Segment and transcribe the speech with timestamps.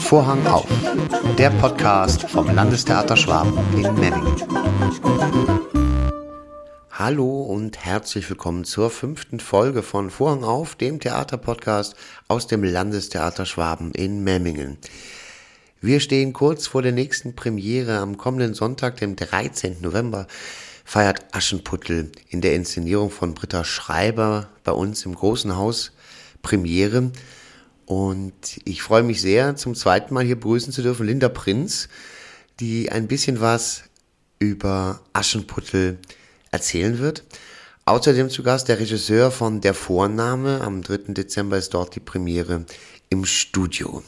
[0.00, 0.66] Vorhang auf,
[1.36, 4.36] der Podcast vom Landestheater Schwaben in Memmingen.
[6.90, 11.94] Hallo und herzlich willkommen zur fünften Folge von Vorhang auf, dem Theaterpodcast
[12.28, 14.78] aus dem Landestheater Schwaben in Memmingen.
[15.82, 19.82] Wir stehen kurz vor der nächsten Premiere am kommenden Sonntag, dem 13.
[19.82, 20.26] November
[20.86, 25.92] feiert Aschenputtel in der Inszenierung von Britta Schreiber bei uns im großen Haus
[26.40, 27.12] Premiere.
[27.86, 31.88] Und ich freue mich sehr, zum zweiten Mal hier begrüßen zu dürfen Linda Prinz,
[32.60, 33.84] die ein bisschen was
[34.38, 35.98] über Aschenputtel
[36.50, 37.24] erzählen wird.
[37.84, 40.60] Außerdem zu Gast der Regisseur von Der Vorname.
[40.60, 41.14] Am 3.
[41.14, 42.64] Dezember ist dort die Premiere
[43.10, 44.02] im Studio.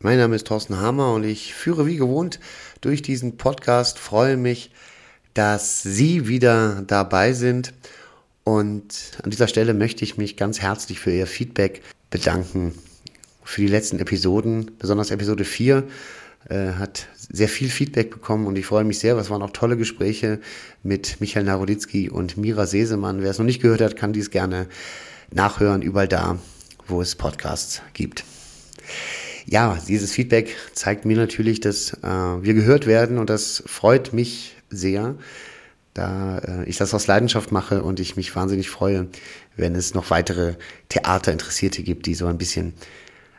[0.00, 2.40] Mein Name ist Thorsten Hammer und ich führe wie gewohnt
[2.80, 4.70] durch diesen Podcast, freue mich,
[5.34, 7.72] dass Sie wieder dabei sind.
[8.44, 12.74] Und an dieser Stelle möchte ich mich ganz herzlich für Ihr Feedback bedanken.
[13.46, 15.84] Für die letzten Episoden, besonders Episode 4,
[16.48, 19.16] äh, hat sehr viel Feedback bekommen und ich freue mich sehr.
[19.16, 20.40] Es waren auch tolle Gespräche
[20.82, 23.22] mit Michael Naroditzky und Mira Sesemann.
[23.22, 24.66] Wer es noch nicht gehört hat, kann dies gerne
[25.30, 26.40] nachhören, überall da,
[26.88, 28.24] wo es Podcasts gibt.
[29.46, 34.56] Ja, dieses Feedback zeigt mir natürlich, dass äh, wir gehört werden und das freut mich
[34.70, 35.14] sehr,
[35.94, 39.06] da äh, ich das aus Leidenschaft mache und ich mich wahnsinnig freue,
[39.56, 40.54] wenn es noch weitere
[40.88, 42.74] Theaterinteressierte gibt, die so ein bisschen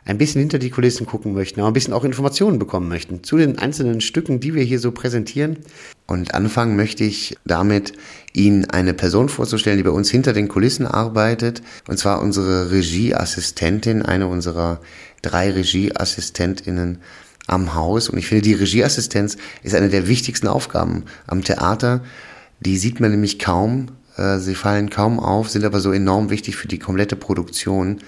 [0.08, 3.36] ein bisschen hinter die Kulissen gucken möchten, aber ein bisschen auch Informationen bekommen möchten zu
[3.36, 5.58] den einzelnen Stücken, die wir hier so präsentieren.
[6.06, 7.92] Und anfangen möchte ich damit,
[8.32, 14.00] Ihnen eine Person vorzustellen, die bei uns hinter den Kulissen arbeitet, und zwar unsere Regieassistentin,
[14.00, 14.80] eine unserer
[15.20, 16.98] drei Regieassistentinnen
[17.46, 18.08] am Haus.
[18.08, 22.02] Und ich finde, die Regieassistenz ist eine der wichtigsten Aufgaben am Theater.
[22.60, 23.88] Die sieht man nämlich kaum.
[24.16, 27.98] Äh, sie fallen kaum auf, sind aber so enorm wichtig für die komplette Produktion.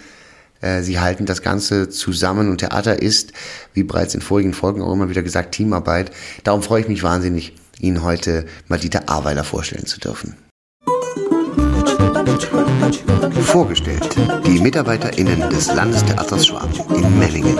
[0.61, 3.33] Äh, sie halten das Ganze zusammen und Theater ist,
[3.73, 6.11] wie bereits in vorigen Folgen auch immer wieder gesagt, Teamarbeit.
[6.45, 10.37] Darum freue ich mich wahnsinnig, Ihnen heute Madita Aweiler vorstellen zu dürfen.
[13.43, 14.17] Vorgestellt
[14.47, 17.59] die MitarbeiterInnen des Landestheaters Schwaben in Memmingen.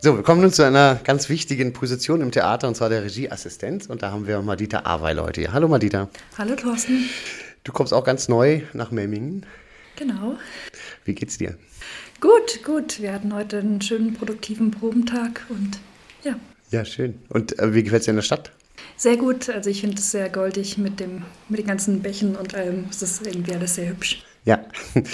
[0.00, 3.86] So, wir kommen nun zu einer ganz wichtigen Position im Theater und zwar der Regieassistenz.
[3.86, 5.52] Und da haben wir Madita Aweiler heute hier.
[5.52, 6.08] Hallo Madita.
[6.38, 7.08] Hallo Thorsten.
[7.66, 9.44] Du kommst auch ganz neu nach Memmingen.
[9.96, 10.36] Genau.
[11.04, 11.58] Wie geht's dir?
[12.20, 13.02] Gut, gut.
[13.02, 15.80] Wir hatten heute einen schönen produktiven Probentag und
[16.22, 16.38] ja.
[16.70, 17.18] Ja, schön.
[17.28, 18.52] Und äh, wie gefällt es dir in der Stadt?
[18.96, 19.48] Sehr gut.
[19.48, 22.84] Also ich finde es sehr goldig mit, dem, mit den ganzen Bächen und allem.
[22.88, 24.22] Es ist irgendwie alles sehr hübsch.
[24.44, 24.64] Ja.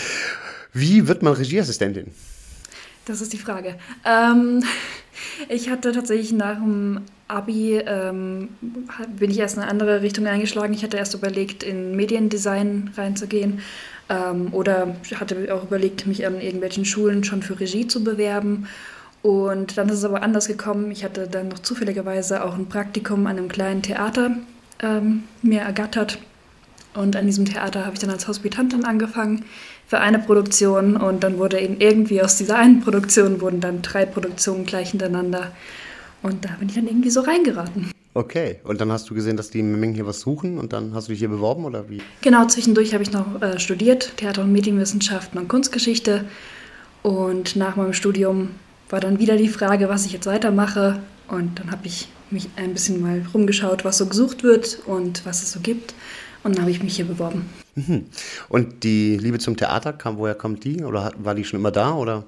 [0.74, 2.10] Wie wird man Regieassistentin?
[3.06, 3.76] Das ist die Frage.
[4.04, 4.62] Ähm,
[5.48, 8.50] ich hatte tatsächlich nach dem Abi, ähm,
[9.16, 10.74] bin ich erst in eine andere Richtung eingeschlagen.
[10.74, 13.60] Ich hatte erst überlegt, in Mediendesign reinzugehen.
[14.08, 18.66] Ähm, oder hatte auch überlegt, mich an irgendwelchen Schulen schon für Regie zu bewerben.
[19.22, 20.90] Und dann ist es aber anders gekommen.
[20.90, 24.36] Ich hatte dann noch zufälligerweise auch ein Praktikum an einem kleinen Theater
[24.82, 26.18] ähm, mir ergattert.
[26.94, 29.44] Und an diesem Theater habe ich dann als Hospitantin angefangen
[29.86, 30.96] für eine Produktion.
[30.96, 35.52] Und dann wurde eben irgendwie aus dieser einen Produktion wurden dann drei Produktionen gleich hintereinander.
[36.22, 37.90] Und da bin ich dann irgendwie so reingeraten.
[38.14, 40.94] Okay, und dann hast du gesehen, dass die in Memmingen hier was suchen und dann
[40.94, 42.02] hast du dich hier beworben oder wie?
[42.20, 46.26] Genau, zwischendurch habe ich noch äh, studiert, Theater- und Medienwissenschaften und Kunstgeschichte.
[47.02, 48.50] Und nach meinem Studium
[48.90, 51.00] war dann wieder die Frage, was ich jetzt weitermache.
[51.28, 55.42] Und dann habe ich mich ein bisschen mal rumgeschaut, was so gesucht wird und was
[55.42, 55.94] es so gibt.
[56.42, 57.48] Und dann habe ich mich hier beworben.
[57.74, 58.06] Mhm.
[58.48, 60.84] Und die Liebe zum Theater, kam, woher kommt die?
[60.84, 61.94] Oder war die schon immer da?
[61.94, 62.24] Oder?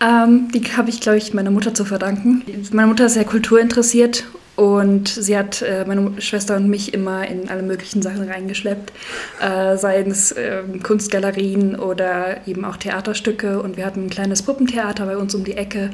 [0.00, 2.42] Ähm, die habe ich, glaube ich, meiner Mutter zu verdanken.
[2.72, 4.24] Meine Mutter ist sehr kulturinteressiert
[4.56, 8.92] und sie hat äh, meine Schwester und mich immer in alle möglichen Sachen reingeschleppt,
[9.40, 13.62] äh, seien es äh, Kunstgalerien oder eben auch Theaterstücke.
[13.62, 15.90] Und wir hatten ein kleines Puppentheater bei uns um die Ecke.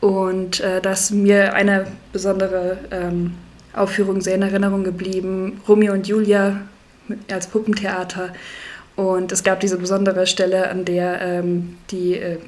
[0.00, 3.34] Und äh, da ist mir eine besondere ähm,
[3.74, 5.60] Aufführung sehr in Erinnerung geblieben.
[5.68, 6.62] Romeo und Julia
[7.30, 8.32] als Puppentheater.
[8.96, 12.38] Und es gab diese besondere Stelle, an der ähm, die äh,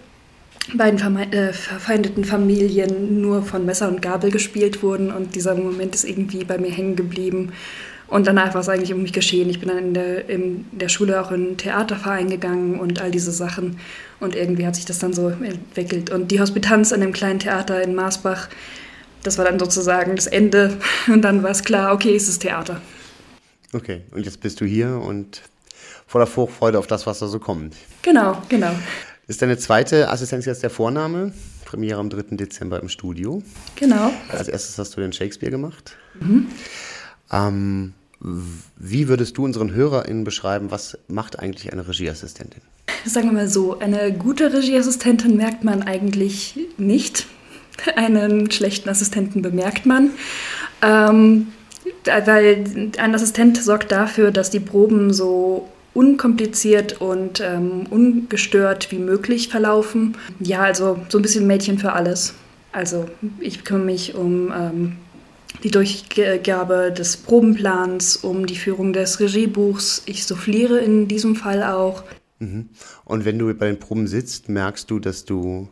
[0.74, 6.04] beiden äh, verfeindeten Familien nur von Messer und Gabel gespielt wurden und dieser Moment ist
[6.04, 7.52] irgendwie bei mir hängen geblieben.
[8.12, 9.48] Und danach war es eigentlich um mich geschehen.
[9.48, 13.10] Ich bin dann in der, in der Schule auch in den Theaterverein gegangen und all
[13.10, 13.78] diese Sachen.
[14.20, 16.10] Und irgendwie hat sich das dann so entwickelt.
[16.10, 18.50] Und die Hospitanz an dem kleinen Theater in Marsbach,
[19.22, 20.76] das war dann sozusagen das Ende.
[21.06, 22.82] Und dann war es klar, okay, es ist Theater.
[23.74, 25.42] Okay, und jetzt bist du hier und
[26.06, 27.74] voller Vorfreude auf das, was da so kommt.
[28.02, 28.70] Genau, genau.
[29.28, 31.32] Ist deine zweite Assistenz jetzt der Vorname?
[31.64, 32.36] Premiere am 3.
[32.36, 33.42] Dezember im Studio.
[33.76, 34.12] Genau.
[34.28, 35.96] Als erstes hast du den Shakespeare gemacht.
[36.20, 36.48] Mhm.
[37.30, 37.94] Ähm,
[38.76, 42.62] wie würdest du unseren HörerInnen beschreiben, was macht eigentlich eine Regieassistentin?
[43.04, 47.26] sagen wir mal so, eine gute Regieassistentin merkt man eigentlich nicht.
[47.96, 50.10] Einen schlechten Assistenten bemerkt man.
[50.82, 51.48] Ähm,
[52.04, 52.64] weil
[52.98, 60.16] ein Assistent sorgt dafür, dass die Proben so unkompliziert und ähm, ungestört wie möglich verlaufen.
[60.40, 62.34] Ja, also so ein bisschen Mädchen für alles.
[62.72, 63.06] Also
[63.40, 64.96] ich kümmere mich um ähm,
[65.62, 70.02] die Durchgabe des Probenplans, um die Führung des Regiebuchs.
[70.06, 72.04] Ich souffliere in diesem Fall auch.
[72.38, 72.70] Mhm.
[73.04, 75.68] Und wenn du bei den Proben sitzt, merkst du, dass du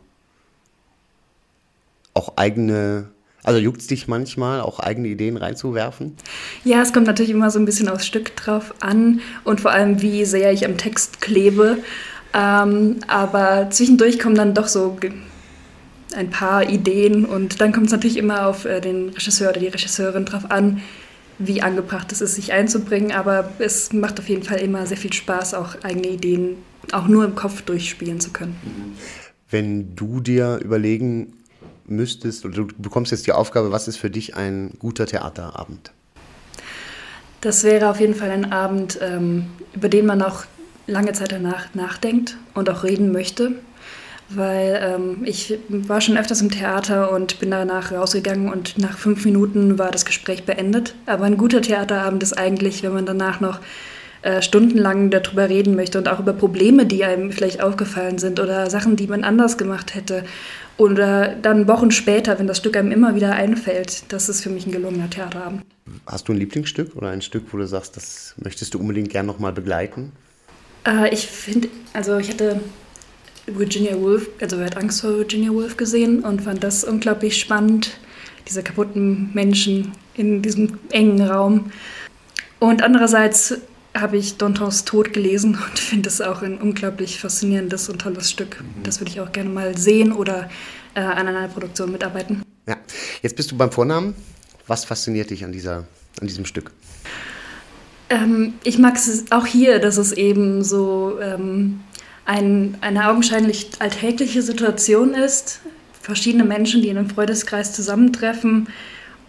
[2.13, 3.09] auch eigene
[3.43, 6.15] also juckt es dich manchmal, auch eigene Ideen reinzuwerfen?
[6.63, 10.01] Ja, es kommt natürlich immer so ein bisschen aufs Stück drauf an und vor allem,
[10.01, 11.77] wie sehr ich am Text klebe.
[12.33, 14.97] Ähm, aber zwischendurch kommen dann doch so
[16.15, 19.67] ein paar Ideen und dann kommt es natürlich immer auf äh, den Regisseur oder die
[19.67, 20.81] Regisseurin drauf an,
[21.39, 23.11] wie angebracht es ist, sich einzubringen.
[23.11, 26.57] Aber es macht auf jeden Fall immer sehr viel Spaß, auch eigene Ideen
[26.91, 28.55] auch nur im Kopf durchspielen zu können.
[29.49, 31.33] Wenn du dir überlegen
[31.91, 35.91] müsstest, oder du bekommst jetzt die Aufgabe, was ist für dich ein guter Theaterabend?
[37.41, 40.45] Das wäre auf jeden Fall ein Abend, ähm, über den man auch
[40.87, 43.53] lange Zeit danach nachdenkt und auch reden möchte.
[44.29, 49.25] Weil ähm, ich war schon öfters im Theater und bin danach rausgegangen und nach fünf
[49.25, 50.95] Minuten war das Gespräch beendet.
[51.05, 53.59] Aber ein guter Theaterabend ist eigentlich, wenn man danach noch
[54.21, 58.69] äh, stundenlang darüber reden möchte und auch über Probleme, die einem vielleicht aufgefallen sind oder
[58.69, 60.23] Sachen, die man anders gemacht hätte.
[60.81, 64.65] Oder dann Wochen später, wenn das Stück einem immer wieder einfällt, das ist für mich
[64.65, 65.61] ein gelungener Theaterabend.
[66.07, 69.27] Hast du ein Lieblingsstück oder ein Stück, wo du sagst, das möchtest du unbedingt gern
[69.27, 70.11] nochmal begleiten?
[70.87, 72.61] Äh, ich finde, also ich hatte
[73.45, 77.99] Virginia Woolf, also wer hat Angst vor Virginia Woolf gesehen und fand das unglaublich spannend,
[78.47, 81.71] diese kaputten Menschen in diesem engen Raum.
[82.57, 83.55] Und andererseits
[83.93, 88.61] habe ich Dantons Tod gelesen und finde es auch ein unglaublich faszinierendes und tolles Stück.
[88.61, 88.83] Mhm.
[88.83, 90.49] Das würde ich auch gerne mal sehen oder
[90.95, 92.43] äh, an einer Produktion mitarbeiten.
[92.67, 92.77] Ja,
[93.21, 94.15] jetzt bist du beim Vornamen.
[94.67, 95.85] Was fasziniert dich an, dieser,
[96.19, 96.71] an diesem Stück?
[98.09, 101.79] Ähm, ich mag es auch hier, dass es eben so ähm,
[102.25, 105.59] ein, eine augenscheinlich alltägliche Situation ist.
[106.01, 108.67] Verschiedene Menschen, die in einem Freundeskreis zusammentreffen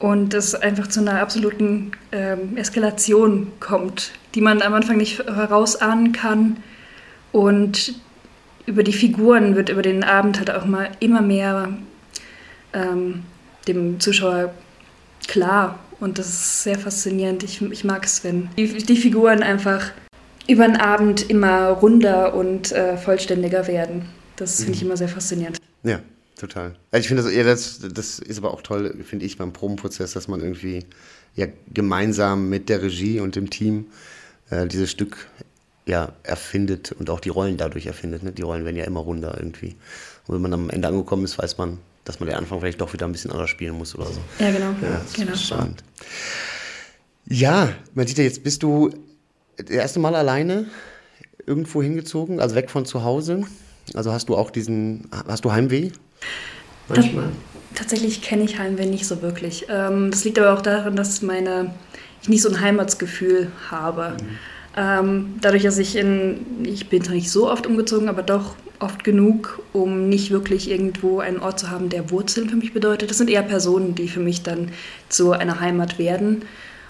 [0.02, 6.10] und es einfach zu einer absoluten ähm, Eskalation kommt, die man am Anfang nicht herausahnen
[6.10, 6.56] kann.
[7.30, 7.94] Und
[8.66, 11.68] über die Figuren wird über den Abend halt auch mal immer mehr
[12.72, 13.22] ähm,
[13.68, 14.52] dem Zuschauer
[15.28, 15.78] klar.
[16.00, 17.44] Und das ist sehr faszinierend.
[17.44, 19.92] Ich, ich mag es, wenn die, die, Figuren einfach
[20.48, 24.06] über den Abend immer runder und äh, vollständiger werden.
[24.34, 24.88] Das finde ich mhm.
[24.88, 25.58] immer sehr faszinierend.
[25.84, 26.00] Ja,
[26.42, 26.74] total.
[26.90, 30.12] Also ich finde das, ja, das, das ist aber auch toll, finde ich, beim Probenprozess,
[30.12, 30.84] dass man irgendwie
[31.36, 33.86] ja gemeinsam mit der Regie und dem Team
[34.50, 35.28] äh, dieses Stück
[35.86, 38.22] ja erfindet und auch die Rollen dadurch erfindet.
[38.22, 38.32] Ne?
[38.32, 39.76] Die Rollen werden ja immer runder irgendwie.
[40.26, 42.92] Und wenn man am Ende angekommen ist, weiß man, dass man den Anfang vielleicht doch
[42.92, 44.20] wieder ein bisschen anders spielen muss oder so.
[44.38, 44.74] Ja, genau.
[44.82, 45.32] Ja, das genau.
[45.32, 45.84] ist spannend.
[47.26, 48.90] Ja, Martita, jetzt bist du
[49.56, 50.66] das erste Mal alleine
[51.46, 53.44] irgendwo hingezogen, also weg von zu Hause.
[53.94, 55.90] Also hast du auch diesen, hast du Heimweh?
[56.88, 57.28] Manchmal.
[57.74, 59.66] tatsächlich kenne ich Heimweh nicht so wirklich.
[59.68, 61.74] Ähm, das liegt aber auch daran, dass meine,
[62.22, 64.16] ich nicht so ein Heimatsgefühl habe.
[64.20, 64.38] Mhm.
[64.74, 69.04] Ähm, dadurch, dass ich in, ich bin zwar nicht so oft umgezogen, aber doch oft
[69.04, 73.10] genug, um nicht wirklich irgendwo einen Ort zu haben, der Wurzeln für mich bedeutet.
[73.10, 74.70] Das sind eher Personen, die für mich dann
[75.08, 76.42] zu einer Heimat werden.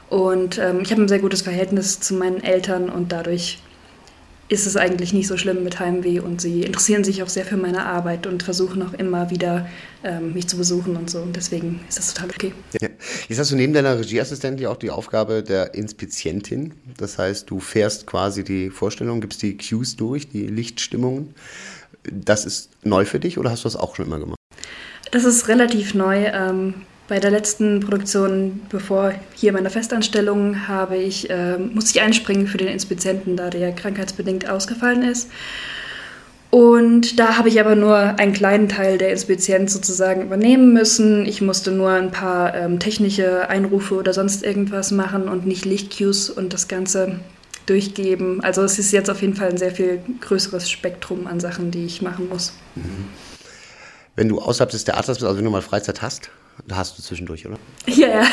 [0.08, 3.58] Und ähm, ich habe ein sehr gutes Verhältnis zu meinen Eltern und dadurch
[4.48, 7.56] ist es eigentlich nicht so schlimm mit Heimweh und sie interessieren sich auch sehr für
[7.56, 9.66] meine Arbeit und versuchen auch immer wieder
[10.04, 11.20] ähm, mich zu besuchen und so.
[11.20, 12.52] Und deswegen ist das total okay.
[12.80, 12.88] Ja.
[13.28, 16.74] Jetzt hast du neben deiner Regieassistentin auch die Aufgabe der Inspizientin.
[16.98, 21.34] Das heißt, du fährst quasi die Vorstellung, gibst die Cues durch, die Lichtstimmungen.
[22.10, 24.36] Das ist neu für dich oder hast du das auch schon immer gemacht?
[25.12, 26.26] Das ist relativ neu.
[26.26, 26.74] Ähm,
[27.12, 32.56] bei der letzten Produktion, bevor hier meiner Festanstellung, habe ich, äh, musste ich einspringen für
[32.56, 35.28] den Inspizienten, da der krankheitsbedingt ausgefallen ist.
[36.48, 41.26] Und da habe ich aber nur einen kleinen Teil der Inspizienz sozusagen übernehmen müssen.
[41.26, 46.30] Ich musste nur ein paar ähm, technische Einrufe oder sonst irgendwas machen und nicht Lichtcues
[46.30, 47.20] und das Ganze
[47.66, 48.42] durchgeben.
[48.42, 51.84] Also es ist jetzt auf jeden Fall ein sehr viel größeres Spektrum an Sachen, die
[51.84, 52.54] ich machen muss.
[52.74, 53.10] Mhm.
[54.16, 56.30] Wenn du außerhalb des Theaters bist, also wenn du mal Freizeit hast,
[56.66, 57.58] da hast du zwischendurch, oder?
[57.86, 58.26] Ja, ja.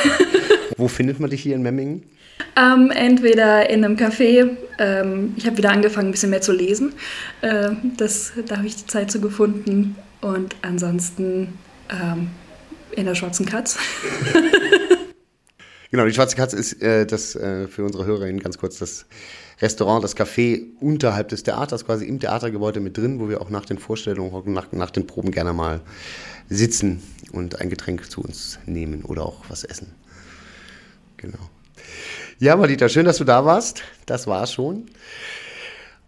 [0.77, 2.03] Wo findet man dich hier in Memmingen?
[2.55, 4.49] Ähm, entweder in einem Café.
[4.77, 6.93] Ähm, ich habe wieder angefangen, ein bisschen mehr zu lesen.
[7.41, 9.95] Äh, das, da habe ich die Zeit zu gefunden.
[10.21, 11.53] Und ansonsten
[11.89, 12.29] ähm,
[12.91, 13.77] in der Schwarzen Katz.
[15.91, 19.07] Genau, die Schwarze Katze ist äh, das äh, für unsere Hörerinnen ganz kurz das
[19.59, 23.65] Restaurant, das Café unterhalb des Theaters, quasi im Theatergebäude mit drin, wo wir auch nach
[23.65, 25.81] den Vorstellungen, nach, nach den Proben gerne mal
[26.47, 29.93] sitzen und ein Getränk zu uns nehmen oder auch was essen.
[31.17, 31.49] Genau.
[32.39, 33.83] Ja, Marita, schön, dass du da warst.
[34.05, 34.85] Das war's schon.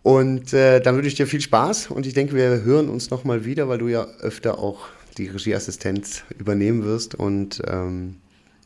[0.04, 3.46] Und äh, dann wünsche ich dir viel Spaß und ich denke, wir hören uns nochmal
[3.46, 4.88] wieder, weil du ja öfter auch
[5.18, 7.16] die Regieassistenz übernehmen wirst.
[7.16, 8.16] Und ähm,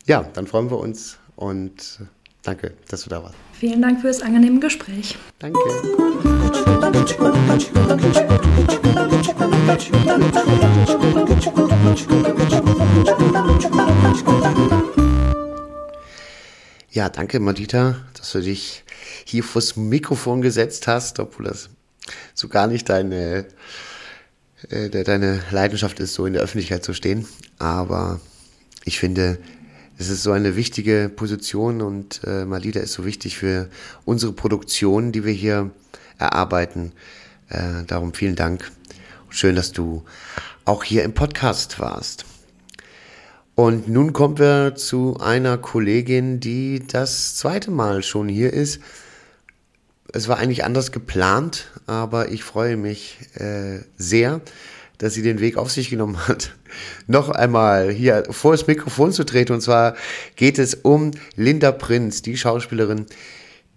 [0.05, 2.00] ja, dann freuen wir uns und
[2.45, 3.35] danke, dass du da warst.
[3.53, 5.17] Vielen Dank für das angenehme Gespräch.
[5.39, 5.59] Danke.
[16.91, 18.83] Ja, danke, Madita, dass du dich
[19.25, 21.69] hier vors Mikrofon gesetzt hast, obwohl das
[22.33, 23.45] so gar nicht deine,
[24.69, 27.27] äh, deine Leidenschaft ist, so in der Öffentlichkeit zu stehen.
[27.59, 28.21] Aber
[28.85, 29.39] ich finde,
[29.97, 33.69] es ist so eine wichtige Position und äh, Malida ist so wichtig für
[34.03, 35.71] unsere Produktion, die wir hier
[36.17, 36.91] erarbeiten.
[37.49, 38.71] Äh, darum vielen Dank.
[39.29, 40.03] Schön, dass du
[40.65, 42.25] auch hier im Podcast warst.
[43.55, 48.81] Und nun kommen wir zu einer Kollegin, die das zweite Mal schon hier ist.
[50.11, 54.41] Es war eigentlich anders geplant, aber ich freue mich äh, sehr,
[54.97, 56.55] dass sie den Weg auf sich genommen hat,
[57.07, 59.53] noch einmal hier vor das Mikrofon zu treten.
[59.53, 59.95] Und zwar
[60.35, 63.05] geht es um Linda Prinz, die Schauspielerin,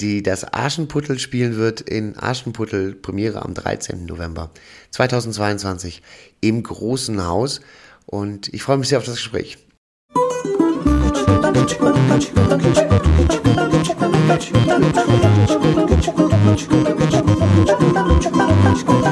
[0.01, 4.07] die das Aschenputtel spielen wird in Aschenputtel, Premiere am 13.
[4.07, 4.51] November
[4.93, 6.03] 2022
[6.41, 7.61] im Großen Haus.
[8.07, 9.59] Und ich freue mich sehr auf das Gespräch.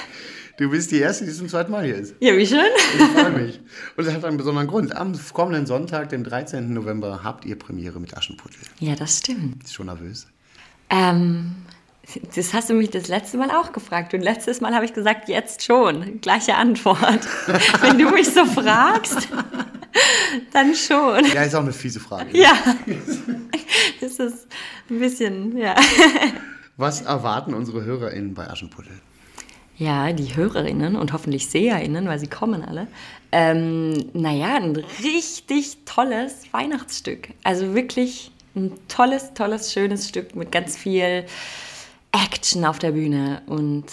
[0.57, 2.15] Du bist die Erste, die zum zweiten Mal hier ist.
[2.21, 2.61] Ja, wie schön.
[2.97, 3.59] Ich freue mich.
[3.97, 4.95] Und das hat einen besonderen Grund.
[4.95, 6.73] Am kommenden Sonntag, dem 13.
[6.73, 8.57] November, habt ihr Premiere mit Aschenputtel.
[8.79, 9.59] Ja, das stimmt.
[9.59, 10.27] Bist du schon nervös?
[10.89, 11.57] Ähm,
[12.33, 14.13] das hast du mich das letzte Mal auch gefragt.
[14.13, 16.21] Und letztes Mal habe ich gesagt, jetzt schon.
[16.21, 17.27] Gleiche Antwort.
[17.81, 19.27] Wenn du mich so fragst,
[20.53, 21.25] dann schon.
[21.33, 22.37] Ja, ist auch eine fiese Frage.
[22.37, 22.53] Ja.
[24.01, 24.47] Das ist
[24.89, 25.75] ein bisschen, ja.
[26.77, 28.93] Was erwarten unsere HörerInnen bei Aschenputtel?
[29.77, 32.87] Ja, die Hörerinnen und hoffentlich SeherInnen, weil sie kommen alle.
[33.31, 37.29] Ähm, naja, ein richtig tolles Weihnachtsstück.
[37.43, 41.25] Also wirklich ein tolles, tolles, schönes Stück mit ganz viel
[42.11, 43.85] Action auf der Bühne und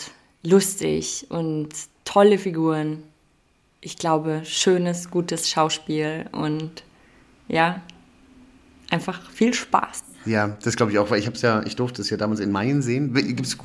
[0.42, 1.68] lustig und
[2.04, 3.02] tolle Figuren.
[3.86, 6.82] Ich glaube, schönes, gutes Schauspiel und
[7.46, 7.82] ja,
[8.90, 10.02] einfach viel Spaß.
[10.24, 12.40] Ja, das glaube ich auch, weil ich habe es ja, ich durfte es ja damals
[12.40, 13.14] in Mayen sehen.
[13.14, 13.56] Gibt es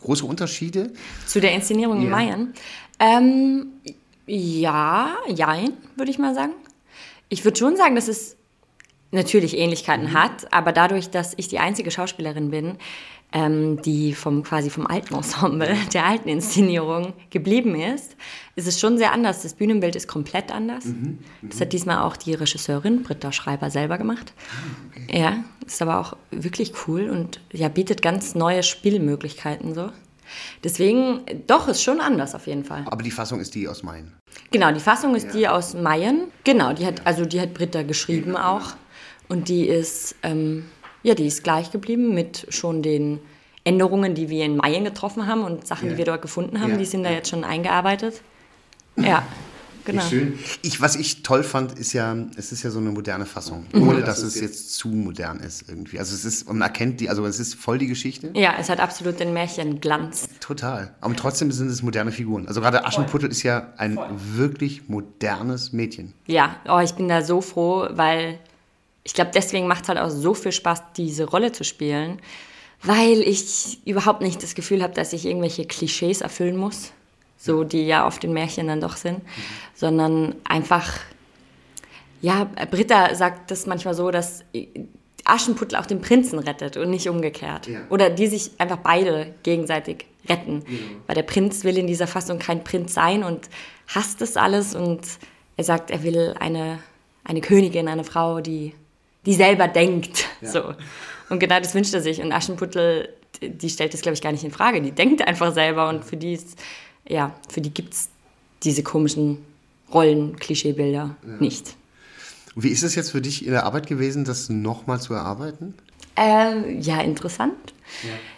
[0.00, 0.94] große Unterschiede?
[1.26, 2.04] Zu der Inszenierung Ja.
[2.04, 2.54] in Mayen?
[3.00, 3.66] Ähm,
[4.26, 6.52] ja, jein, würde ich mal sagen.
[7.28, 8.38] Ich würde schon sagen, dass es
[9.12, 12.78] natürlich Ähnlichkeiten hat, aber dadurch, dass ich die einzige Schauspielerin bin,
[13.32, 18.16] ähm, die vom quasi vom alten Ensemble, der alten Inszenierung geblieben ist,
[18.56, 19.42] ist es schon sehr anders.
[19.42, 20.84] Das Bühnenbild ist komplett anders.
[21.42, 24.32] Das hat diesmal auch die Regisseurin Britta Schreiber selber gemacht.
[25.10, 29.90] Ja, ist aber auch wirklich cool und ja, bietet ganz neue Spielmöglichkeiten so.
[30.62, 32.84] Deswegen, doch, ist schon anders auf jeden Fall.
[32.86, 34.12] Aber die Fassung ist die aus Mayen.
[34.52, 36.28] Genau, die Fassung ist die aus Mayen.
[36.44, 38.74] Genau, die hat, also die hat Britta geschrieben auch.
[39.30, 40.64] Und die ist, ähm,
[41.02, 43.20] ja, die ist gleich geblieben mit schon den
[43.64, 45.92] Änderungen, die wir in Mayen getroffen haben und Sachen, Ja.
[45.92, 47.16] die wir dort gefunden haben, Ja, die sind da ja.
[47.16, 48.20] jetzt schon eingearbeitet.
[48.96, 49.22] Ja,
[49.84, 50.02] genau.
[50.02, 50.36] Schön.
[50.62, 54.02] Ich, was ich toll fand, ist ja, es ist ja so eine moderne Fassung, ohne
[54.02, 56.00] dass es jetzt zu modern ist irgendwie.
[56.00, 58.30] Also es ist, man erkennt die, also es ist voll die Geschichte.
[58.34, 60.28] Ja, es hat absolut den Märchenglanz.
[60.40, 60.92] Total.
[61.00, 62.48] Aber trotzdem sind es moderne Figuren.
[62.48, 63.96] Also gerade Aschenputtel ist ja ein
[64.34, 66.12] wirklich modernes Mädchen.
[66.26, 68.38] Ja, oh, ich bin da so froh, weil
[69.04, 72.20] ich glaube, deswegen macht es halt auch so viel Spaß, diese Rolle zu spielen,
[72.82, 76.92] weil ich überhaupt nicht das Gefühl habe, dass ich irgendwelche Klischees erfüllen muss,
[77.36, 79.22] so die ja oft in Märchen dann doch sind,
[79.74, 80.92] sondern einfach,
[82.20, 84.44] ja, Britta sagt das manchmal so, dass
[85.24, 87.66] Aschenputtel auch den Prinzen rettet und nicht umgekehrt.
[87.66, 87.80] Ja.
[87.90, 90.64] Oder die sich einfach beide gegenseitig retten.
[91.06, 93.48] Weil der Prinz will in dieser Fassung kein Prinz sein und
[93.86, 95.00] hasst das alles und
[95.56, 96.78] er sagt, er will eine,
[97.24, 98.74] eine Königin, eine Frau, die,
[99.26, 100.26] die selber denkt.
[100.42, 100.74] So.
[101.28, 102.20] Und genau das wünscht er sich.
[102.22, 103.10] Und Aschenputtel,
[103.42, 104.80] die stellt das, glaube ich, gar nicht in Frage.
[104.80, 106.58] Die denkt einfach selber und für die, ist,
[107.06, 108.08] ja, für die gibt es
[108.62, 109.44] diese komischen
[109.92, 111.76] Rollen, Klischeebilder nicht.
[112.54, 115.74] Und wie ist es jetzt für dich in der Arbeit gewesen, das nochmal zu erarbeiten?
[116.16, 117.74] Ähm, ja, interessant.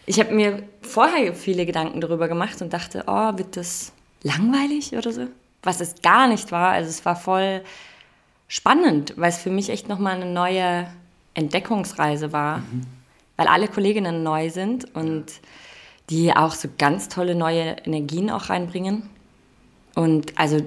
[0.06, 5.12] Ich habe mir vorher viele Gedanken darüber gemacht und dachte, oh, wird das langweilig oder
[5.12, 5.28] so?
[5.62, 6.70] was es gar nicht war.
[6.70, 7.62] Also es war voll
[8.52, 10.86] spannend, weil es für mich echt nochmal eine neue
[11.32, 12.82] Entdeckungsreise war, mhm.
[13.38, 15.24] weil alle Kolleginnen neu sind und
[16.10, 19.08] die auch so ganz tolle neue Energien auch reinbringen.
[19.94, 20.58] Und also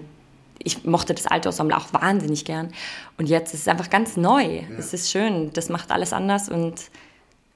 [0.58, 2.74] ich mochte das alte Ensemble auch wahnsinnig gern.
[3.20, 4.62] Und jetzt ist es einfach ganz neu.
[4.62, 4.63] Ja.
[4.80, 5.54] Es ist schön.
[5.54, 6.89] Das macht alles anders und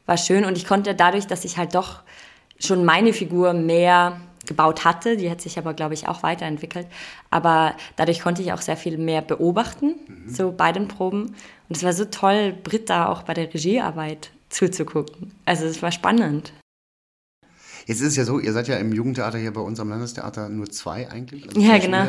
[0.05, 0.45] war schön.
[0.45, 2.01] Und ich konnte dadurch, dass ich halt doch
[2.59, 6.87] schon meine Figur mehr gebaut hatte, die hat sich aber, glaube ich, auch weiterentwickelt.
[7.29, 10.29] Aber dadurch konnte ich auch sehr viel mehr beobachten, mhm.
[10.29, 11.27] so bei den Proben.
[11.69, 15.31] Und es war so toll, Britta auch bei der Regiearbeit zuzugucken.
[15.45, 16.51] Also es war spannend.
[17.85, 20.49] Jetzt ist es ja so, ihr seid ja im Jugendtheater hier bei uns am Landestheater
[20.49, 21.47] nur zwei eigentlich.
[21.47, 22.05] Also ja, genau.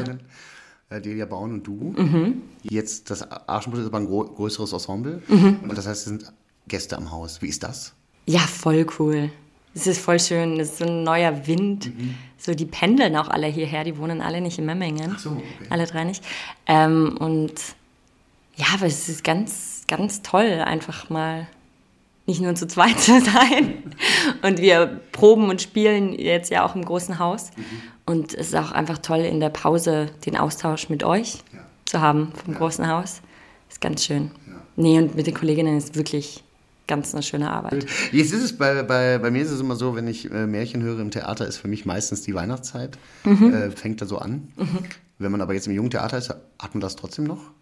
[0.89, 1.95] Äh, Delia Bauen und du.
[1.97, 2.43] Mhm.
[2.63, 5.23] Jetzt das Aschenputtel ist aber ein größeres Ensemble.
[5.29, 5.61] Mhm.
[5.63, 6.33] Und das heißt, es sind
[6.67, 7.41] Gäste am Haus.
[7.43, 7.95] Wie ist das?
[8.27, 9.31] Ja, voll cool.
[9.75, 11.87] Es ist voll schön, es ist so ein neuer Wind.
[11.87, 12.15] Mhm.
[12.41, 15.13] So, die pendeln auch alle hierher, die wohnen alle nicht in Memmingen.
[15.15, 15.67] Ach so, okay.
[15.69, 16.25] Alle drei nicht.
[16.67, 17.53] Ähm, und
[18.57, 21.49] ja, aber es ist ganz, ganz toll, einfach mal
[22.25, 23.95] nicht nur zu zweit zu sein.
[24.43, 27.51] Und wir proben und spielen jetzt ja auch im großen Haus.
[27.57, 27.65] Mhm.
[28.07, 31.61] Und es ist auch einfach toll, in der Pause den Austausch mit euch ja.
[31.87, 32.59] zu haben vom ja.
[32.61, 33.21] großen Haus.
[33.69, 34.31] Ist ganz schön.
[34.47, 34.55] Ja.
[34.77, 36.45] Nee, und mit den Kolleginnen ist wirklich
[36.91, 37.87] ganz eine schöne Arbeit.
[38.13, 40.83] Jetzt ist es bei, bei, bei mir ist es immer so, wenn ich äh, Märchen
[40.83, 42.99] höre im Theater, ist für mich meistens die Weihnachtszeit.
[43.25, 43.55] Mhm.
[43.55, 44.49] Äh, fängt da so an.
[44.57, 44.81] Mhm.
[45.19, 47.53] Wenn man aber jetzt im Jugendtheater ist, hat man das trotzdem noch?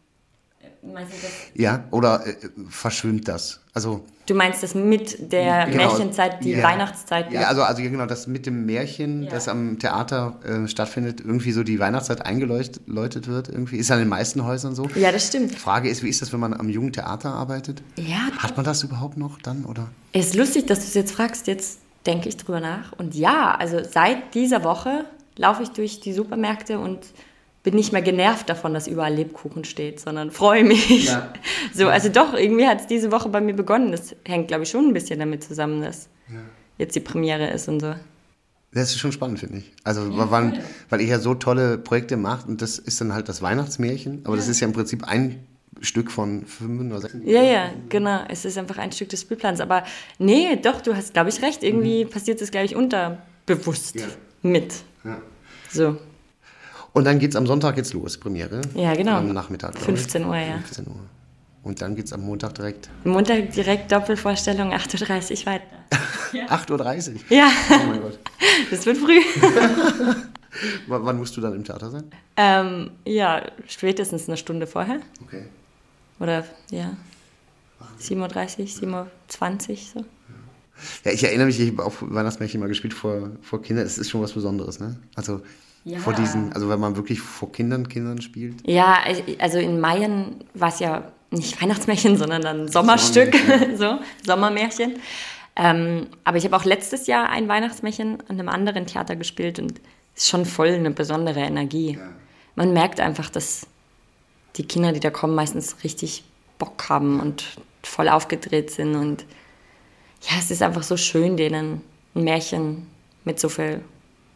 [0.83, 1.31] Meinst du das?
[1.55, 2.35] Ja, oder äh,
[2.69, 3.61] verschwimmt das?
[3.75, 7.33] Also, du meinst das mit der genau, Märchenzeit, die ja, Weihnachtszeit?
[7.33, 9.31] Ja, also, also genau, das mit dem Märchen, ja.
[9.31, 13.49] das am Theater äh, stattfindet, irgendwie so die Weihnachtszeit eingeläutet wird.
[13.49, 14.89] Irgendwie ist ja in den meisten Häusern so.
[14.95, 15.55] Ja, das stimmt.
[15.55, 17.83] Frage ist, wie ist das, wenn man am Jugendtheater arbeitet?
[17.97, 18.29] Ja.
[18.39, 19.89] Hat man das überhaupt noch dann, oder?
[20.13, 21.47] Es ist lustig, dass du es jetzt fragst.
[21.47, 22.93] Jetzt denke ich drüber nach.
[22.93, 25.05] Und ja, also seit dieser Woche
[25.37, 26.99] laufe ich durch die Supermärkte und
[27.69, 31.09] bin nicht mehr genervt davon, dass überall Lebkuchen steht, sondern freue mich.
[31.09, 31.35] Ja.
[31.75, 33.93] So, also doch, irgendwie hat es diese Woche bei mir begonnen.
[33.93, 36.41] Das hängt, glaube ich, schon ein bisschen damit zusammen, dass ja.
[36.79, 37.95] jetzt die Premiere ist und so.
[38.73, 39.71] Das ist schon spannend, finde ich.
[39.85, 43.29] Also, ja, weil, weil ihr ja so tolle Projekte macht und das ist dann halt
[43.29, 45.47] das Weihnachtsmärchen, aber das ist ja im Prinzip ein
[45.83, 47.17] Stück von fünf oder sechs.
[47.27, 48.25] Ja, ja, genau.
[48.31, 49.61] Es ist einfach ein Stück des Spielplans.
[49.61, 49.85] Aber
[50.19, 51.63] nee, doch, du hast, glaube ich, recht.
[51.63, 52.09] Irgendwie mhm.
[52.09, 53.97] passiert das, glaube ich, unterbewusst
[54.43, 54.73] mit.
[55.05, 55.21] Ja.
[55.71, 55.99] So.
[56.93, 58.61] Und dann geht es am Sonntag jetzt los, Premiere.
[58.75, 59.17] Ja, genau.
[59.17, 59.79] Am Nachmittag.
[59.79, 60.59] 15 Uhr, ja.
[60.59, 60.95] 15 Uhr.
[61.63, 62.89] Und dann geht es am Montag direkt.
[63.05, 65.65] Montag direkt Doppelvorstellung, 8.30 Uhr weiter.
[66.31, 66.45] Ja.
[66.49, 67.21] 8.30 Uhr?
[67.31, 67.51] Ja.
[67.71, 68.19] Oh mein Gott.
[68.71, 69.19] Das wird früh.
[70.87, 72.05] wann musst du dann im Theater sein?
[72.37, 75.01] Ähm, ja, spätestens eine Stunde vorher.
[75.23, 75.45] Okay.
[76.21, 76.91] Oder, ja.
[77.99, 80.05] 7.30 Uhr, 7.20 Uhr so.
[81.05, 83.87] Ja, ich erinnere mich, ich habe auch Weihnachtsmärchen mal gespielt vor, vor Kindern.
[83.87, 84.97] Es ist schon was Besonderes, ne?
[85.15, 85.41] Also
[85.89, 85.99] ja.
[85.99, 88.57] vor diesen, also wenn man wirklich vor Kindern Kindern spielt?
[88.67, 88.99] Ja,
[89.39, 93.35] also in Mayen war es ja nicht Weihnachtsmärchen, sondern dann Sommerstück,
[93.77, 94.99] so Sommermärchen.
[95.57, 99.81] Ähm, aber ich habe auch letztes Jahr ein Weihnachtsmärchen an einem anderen Theater gespielt und
[100.15, 101.97] es ist schon voll eine besondere Energie.
[101.99, 102.09] Ja.
[102.55, 103.67] Man merkt einfach, dass
[104.57, 106.25] die Kinder, die da kommen, meistens richtig
[106.59, 107.45] Bock haben und
[107.83, 109.25] voll aufgedreht sind und
[110.23, 111.81] ja, es ist einfach so schön, denen
[112.15, 112.87] ein Märchen
[113.25, 113.83] mit so viel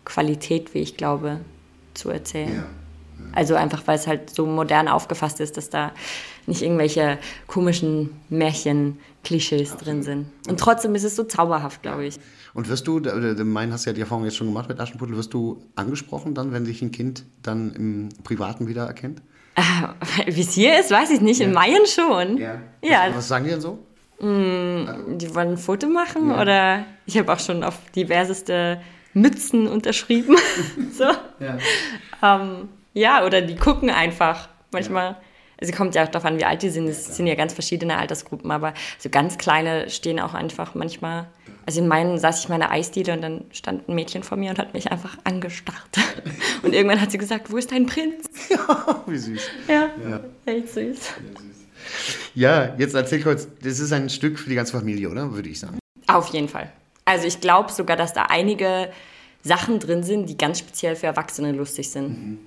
[0.04, 1.40] Qualität, wie ich glaube,
[1.94, 2.54] zu erzählen.
[2.54, 2.64] Ja.
[3.32, 5.92] Also einfach, weil es halt so modern aufgefasst ist, dass da
[6.46, 10.26] nicht irgendwelche komischen Märchen-Klischees drin sind.
[10.48, 12.18] Und trotzdem ist es so zauberhaft, glaube ich.
[12.52, 13.00] Und wirst du,
[13.44, 16.66] mein hast ja die Erfahrung jetzt schon gemacht mit Aschenputtel, wirst du angesprochen dann, wenn
[16.66, 19.22] sich ein Kind dann im Privaten wiedererkennt?
[20.26, 21.40] Wie es hier ist, weiß ich nicht.
[21.40, 21.46] Ja.
[21.46, 22.38] In Mayen schon.
[22.38, 22.60] Ja.
[22.82, 23.06] ja.
[23.08, 23.78] Was, was sagen die denn so?
[24.20, 26.40] Mm, die wollen ein Foto machen ja.
[26.40, 28.80] oder ich habe auch schon auf diverseste
[29.14, 30.36] Mützen unterschrieben.
[30.92, 31.04] so.
[31.04, 31.58] Ja.
[32.22, 34.48] Ähm, ja, oder die gucken einfach.
[34.70, 35.20] Manchmal, ja.
[35.60, 36.88] also kommt ja auch darauf an, wie alt die sind.
[36.88, 41.26] Es sind ja ganz verschiedene Altersgruppen, aber so ganz kleine stehen auch einfach manchmal.
[41.64, 44.50] Also in meinen saß ich in meiner Eisdiele und dann stand ein Mädchen vor mir
[44.50, 45.78] und hat mich einfach angestarrt.
[46.62, 48.28] Und irgendwann hat sie gesagt, wo ist dein Prinz?
[48.48, 49.40] Ja, wie süß.
[49.66, 50.20] Ja, ja.
[50.46, 50.98] echt süß.
[52.34, 55.32] Ja, jetzt erzähl kurz, das ist ein Stück für die ganze Familie, oder?
[55.32, 55.78] Würde ich sagen.
[56.06, 56.70] Auf jeden Fall.
[57.04, 58.90] Also ich glaube sogar, dass da einige
[59.42, 62.08] Sachen drin sind, die ganz speziell für Erwachsene lustig sind.
[62.08, 62.38] Mhm.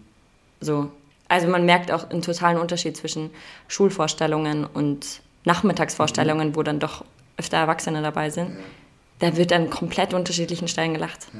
[0.62, 0.92] So.
[1.28, 3.32] Also man merkt auch einen totalen Unterschied zwischen
[3.68, 6.56] Schulvorstellungen und Nachmittagsvorstellungen, mhm.
[6.56, 7.04] wo dann doch
[7.38, 8.50] öfter Erwachsene dabei sind.
[8.50, 8.56] Ja.
[9.20, 11.28] Da wird an komplett unterschiedlichen Stellen gelacht.
[11.34, 11.40] Ja.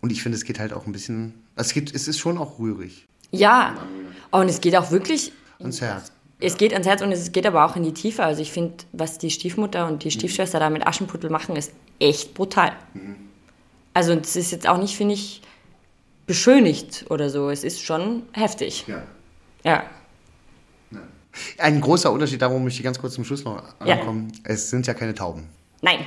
[0.00, 2.58] Und ich finde, es geht halt auch ein bisschen, es, geht, es ist schon auch
[2.58, 3.06] rührig.
[3.30, 3.74] Ja,
[4.30, 6.12] und es geht auch wirklich ans Herz.
[6.40, 8.24] Es geht ans Herz und es geht aber auch in die Tiefe.
[8.24, 10.12] Also ich finde, was die Stiefmutter und die mhm.
[10.12, 12.72] Stiefschwester da mit Aschenputtel machen, ist echt brutal.
[12.92, 13.16] Mhm.
[13.94, 15.42] Also es ist jetzt auch nicht, finde ich,
[16.26, 17.50] beschönigt oder so.
[17.50, 18.84] Es ist schon heftig.
[18.86, 19.02] Ja.
[19.64, 19.84] Ja.
[21.58, 23.94] Ein großer Unterschied, darum möchte ich ganz kurz zum Schluss noch Ja.
[23.94, 24.32] ankommen.
[24.44, 25.48] Es sind ja keine Tauben.
[25.82, 26.00] Nein,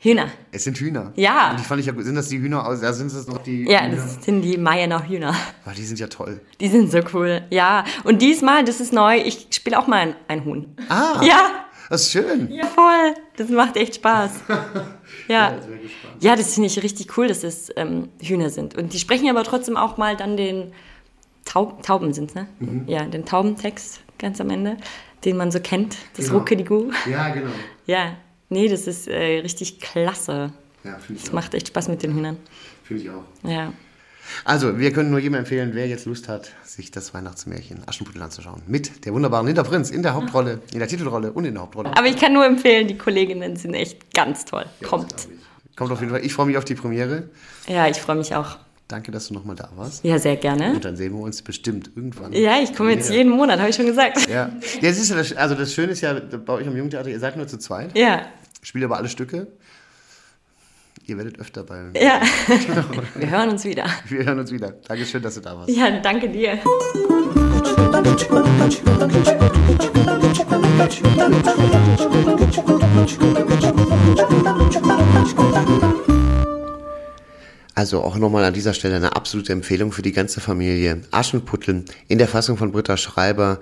[0.00, 0.28] Hühner.
[0.52, 1.12] Es sind Hühner.
[1.16, 1.50] Ja.
[1.50, 2.04] Und die fand ich ja gut.
[2.04, 2.82] Sind das die Hühner aus?
[2.82, 3.96] Ja, sind das noch die Ja, Hühner?
[3.96, 5.34] das sind die Mayener Hühner.
[5.64, 6.40] Ah, die sind ja toll.
[6.60, 7.42] Die sind so cool.
[7.50, 10.76] Ja, und diesmal, das ist neu, ich spiele auch mal ein, ein Huhn.
[10.88, 11.50] Ah, Ja,
[11.90, 12.48] das ist schön.
[12.52, 13.14] ja, voll.
[13.36, 14.30] Das macht echt Spaß.
[15.26, 15.54] Ja,
[16.20, 18.76] ja das finde ich richtig cool, dass es ähm, Hühner sind.
[18.78, 20.72] Und die sprechen aber trotzdem auch mal dann den
[21.44, 22.46] Taub, Tauben sind ne?
[22.86, 24.76] Ja, den Taubentext ganz am Ende,
[25.24, 25.96] den man so kennt.
[26.16, 26.38] Das Genau.
[26.38, 26.90] Ruckedigu.
[27.10, 27.50] Ja, genau.
[27.86, 28.16] Ja,
[28.48, 30.52] nee, das ist äh, richtig klasse.
[30.84, 31.34] Ja, finde ich Das auch.
[31.34, 32.36] macht echt Spaß mit den Hühnern.
[32.84, 33.24] Finde ich auch.
[33.42, 33.72] Ja.
[34.44, 38.62] Also, wir können nur jedem empfehlen, wer jetzt Lust hat, sich das Weihnachtsmärchen Aschenputtel anzuschauen.
[38.66, 41.96] Mit der wunderbaren Linda Prinz in der Hauptrolle, in der Titelrolle und in der Hauptrolle.
[41.96, 44.66] Aber ich kann nur empfehlen, die Kolleginnen sind echt ganz toll.
[44.84, 45.14] Kommt.
[45.76, 46.24] Kommt auf jeden Fall.
[46.24, 47.30] Ich freue mich auf die Premiere.
[47.68, 48.58] Ja, ich freue mich auch.
[48.88, 50.02] Danke, dass du nochmal da warst.
[50.02, 50.72] Ja, sehr gerne.
[50.72, 52.32] Und dann sehen wir uns bestimmt irgendwann.
[52.32, 54.26] Ja, ich komme jetzt jeden Monat, habe ich schon gesagt.
[54.28, 57.10] Ja, ja das ist ja das, also das Schöne ist ja bei euch am Jugendtheater,
[57.10, 58.22] ihr seid nur zu zweit, Ja,
[58.62, 59.46] spielt aber alle Stücke.
[61.04, 61.84] Ihr werdet öfter bei.
[62.00, 62.20] ja.
[63.14, 63.84] Wir hören uns wieder.
[64.08, 64.72] Wir hören uns wieder.
[64.86, 65.70] Dankeschön, dass du da warst.
[65.70, 66.58] Ja, danke dir.
[77.78, 81.02] Also auch nochmal an dieser Stelle eine absolute Empfehlung für die ganze Familie.
[81.12, 83.60] Aschenputtel in der Fassung von Britta Schreiber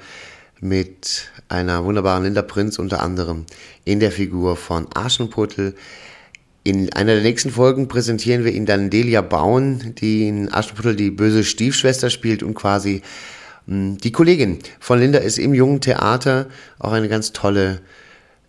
[0.59, 3.45] mit einer wunderbaren Linda Prinz unter anderem
[3.85, 5.75] in der Figur von Aschenputtel.
[6.65, 11.11] In einer der nächsten Folgen präsentieren wir Ihnen dann Delia Baun, die in Aschenputtel die
[11.11, 13.03] böse Stiefschwester spielt und quasi
[13.67, 16.47] mh, die Kollegin von Linda ist im jungen Theater
[16.79, 17.83] auch eine ganz tolle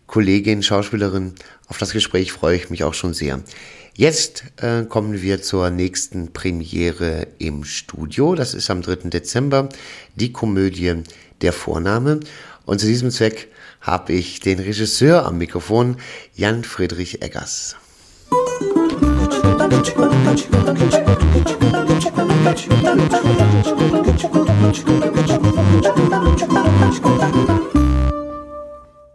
[0.06, 1.34] Kollegin, Schauspielerin.
[1.68, 3.42] Auf das Gespräch freue ich mich auch schon sehr.
[3.98, 8.36] Jetzt äh, kommen wir zur nächsten Premiere im Studio.
[8.36, 9.10] Das ist am 3.
[9.10, 9.70] Dezember
[10.14, 11.02] die Komödie
[11.42, 12.20] Der Vorname.
[12.68, 13.48] Und zu diesem Zweck
[13.82, 15.98] habe ich den Regisseur am Mikrofon,
[16.36, 17.76] Jan Friedrich Eggers.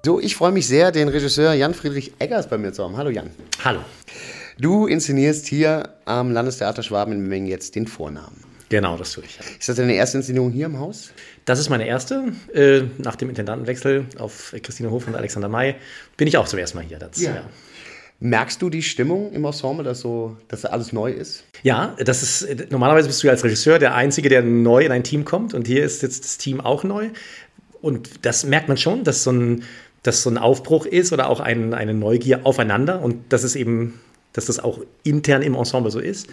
[0.04, 2.96] So, ich freue mich sehr, den Regisseur Jan Friedrich Eggers bei mir zu haben.
[2.96, 3.30] Hallo Jan.
[3.64, 3.78] Hallo.
[4.58, 8.44] Du inszenierst hier am Landestheater Schwaben in Memmingen jetzt den Vornamen.
[8.68, 9.38] Genau, das tue ich.
[9.58, 11.12] Ist das deine erste Inszenierung hier im Haus?
[11.44, 12.32] Das ist meine erste.
[12.54, 15.74] Äh, nach dem Intendantenwechsel auf Christine Hof und Alexander May
[16.16, 16.98] bin ich auch zum ersten Mal hier.
[16.98, 17.34] Das, Ja.
[17.34, 17.44] ja.
[18.20, 21.44] Merkst du die Stimmung im Ensemble, dass, so, dass alles neu ist?
[21.64, 24.92] Ja, das ist äh, normalerweise bist du ja als Regisseur der Einzige, der neu in
[24.92, 27.10] ein Team kommt und hier ist jetzt das Team auch neu.
[27.80, 29.64] Und das merkt man schon, dass so ein,
[30.04, 34.00] dass so ein Aufbruch ist oder auch ein, eine Neugier aufeinander und das ist eben,
[34.32, 36.28] dass das auch intern im Ensemble so ist.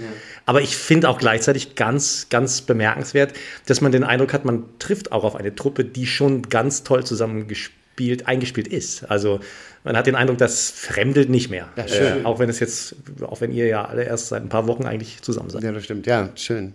[0.46, 3.34] Aber ich finde auch gleichzeitig ganz, ganz bemerkenswert,
[3.66, 7.04] dass man den Eindruck hat, man trifft auch auf eine Truppe, die schon ganz toll
[7.04, 9.04] zusammengespielt, eingespielt ist.
[9.10, 9.40] Also
[9.84, 11.70] man hat den Eindruck, das fremdelt nicht mehr.
[11.76, 12.22] Ja, schön.
[12.22, 14.86] Äh, auch wenn es jetzt, auch wenn ihr ja alle erst seit ein paar Wochen
[14.86, 15.64] eigentlich zusammen seid.
[15.64, 16.06] Ja, das stimmt.
[16.06, 16.74] Ja, schön.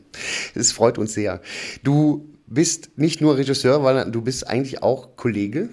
[0.54, 1.40] Es freut uns sehr.
[1.82, 5.68] Du bist nicht nur Regisseur, weil du bist eigentlich auch Kollege.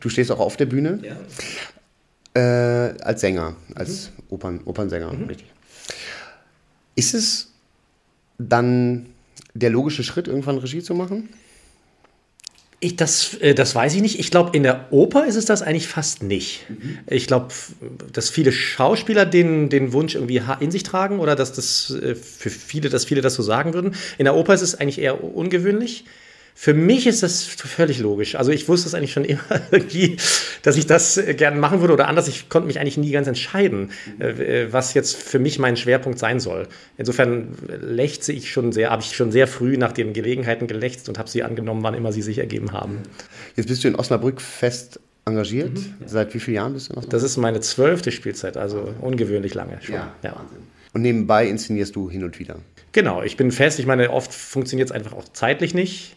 [0.00, 1.00] Du stehst auch auf der Bühne
[2.36, 5.12] äh, als Sänger, als Opern, Opernsänger.
[5.28, 5.46] Richtig.
[6.94, 7.52] Ist es
[8.38, 9.06] dann
[9.54, 11.30] der logische Schritt, irgendwann Regie zu machen?
[12.78, 14.18] Ich, das, äh, das weiß ich nicht.
[14.18, 16.66] Ich glaube, in der Oper ist es das eigentlich fast nicht.
[17.06, 17.48] Ich glaube,
[18.12, 22.50] dass viele Schauspieler den, den Wunsch irgendwie in sich tragen oder dass das äh, für
[22.50, 23.94] viele, dass viele das so sagen würden.
[24.18, 26.04] In der Oper ist es eigentlich eher ungewöhnlich.
[26.58, 28.34] Für mich ist das völlig logisch.
[28.34, 30.16] Also ich wusste es eigentlich schon immer irgendwie,
[30.62, 32.28] dass ich das äh, gerne machen würde oder anders.
[32.28, 36.18] Ich konnte mich eigentlich nie ganz entscheiden, äh, äh, was jetzt für mich mein Schwerpunkt
[36.18, 36.66] sein soll.
[36.96, 41.18] Insofern lechze ich schon sehr, habe ich schon sehr früh nach den Gelegenheiten gelächzt und
[41.18, 43.00] habe sie angenommen, wann immer sie sich ergeben haben.
[43.54, 45.78] Jetzt bist du in Osnabrück fest engagiert.
[46.06, 47.10] Seit wie vielen Jahren bist du in Osnabrück?
[47.10, 49.96] Das ist meine zwölfte Spielzeit, also ungewöhnlich lange schon.
[50.94, 52.56] Und nebenbei inszenierst du hin und wieder.
[52.92, 53.78] Genau, ich bin fest.
[53.78, 56.16] Ich meine, oft funktioniert es einfach auch zeitlich nicht,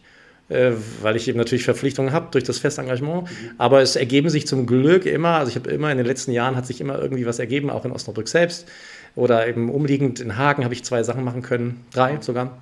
[0.50, 3.28] weil ich eben natürlich Verpflichtungen habe durch das Festengagement.
[3.56, 6.56] Aber es ergeben sich zum Glück immer, also ich habe immer in den letzten Jahren
[6.56, 8.66] hat sich immer irgendwie was ergeben, auch in Osnabrück selbst.
[9.16, 12.58] Oder eben umliegend in Hagen habe ich zwei Sachen machen können, drei sogar.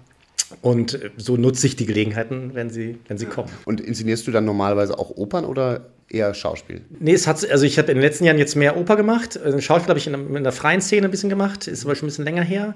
[0.62, 3.50] Und äh, so nutze ich die Gelegenheiten, wenn sie, wenn sie kommen.
[3.64, 6.82] Und inszenierst du dann normalerweise auch Opern oder eher Schauspiel?
[7.00, 9.38] Nee, es hat, also ich habe in den letzten Jahren jetzt mehr Oper gemacht.
[9.42, 11.94] Also Schauspiel habe ich in der, in der freien Szene ein bisschen gemacht, ist aber
[11.94, 12.74] schon ein bisschen länger her.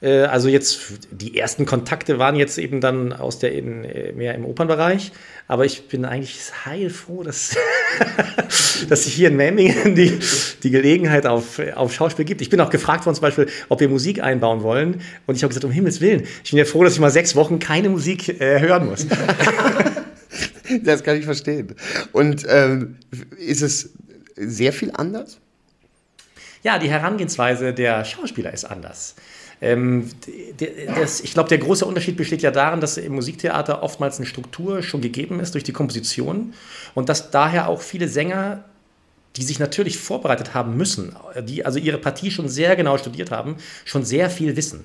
[0.00, 0.78] Äh, also jetzt,
[1.10, 5.12] die ersten Kontakte waren jetzt eben dann aus der, in, äh, mehr im Opernbereich.
[5.48, 7.56] Aber ich bin eigentlich heilfroh, dass,
[8.88, 10.18] dass sich hier in Memmingen die,
[10.62, 12.40] die Gelegenheit auf, auf Schauspiel gibt.
[12.40, 15.00] Ich bin auch gefragt worden zum Beispiel, ob wir Musik einbauen wollen.
[15.26, 17.36] Und ich habe gesagt, um Himmels Willen, ich bin ja froh, dass ich mal sechs
[17.36, 19.06] Wochen keine Musik äh, hören muss.
[20.84, 21.74] das kann ich verstehen.
[22.12, 22.96] Und ähm,
[23.38, 23.90] ist es
[24.36, 25.38] sehr viel anders?
[26.62, 29.14] Ja, die Herangehensweise der Schauspieler ist anders.
[29.60, 30.10] Ähm,
[30.96, 34.82] das, ich glaube, der große Unterschied besteht ja darin, dass im Musiktheater oftmals eine Struktur
[34.82, 36.52] schon gegeben ist durch die Komposition
[36.94, 38.64] und dass daher auch viele Sänger,
[39.36, 43.56] die sich natürlich vorbereitet haben müssen, die also ihre Partie schon sehr genau studiert haben,
[43.84, 44.84] schon sehr viel wissen.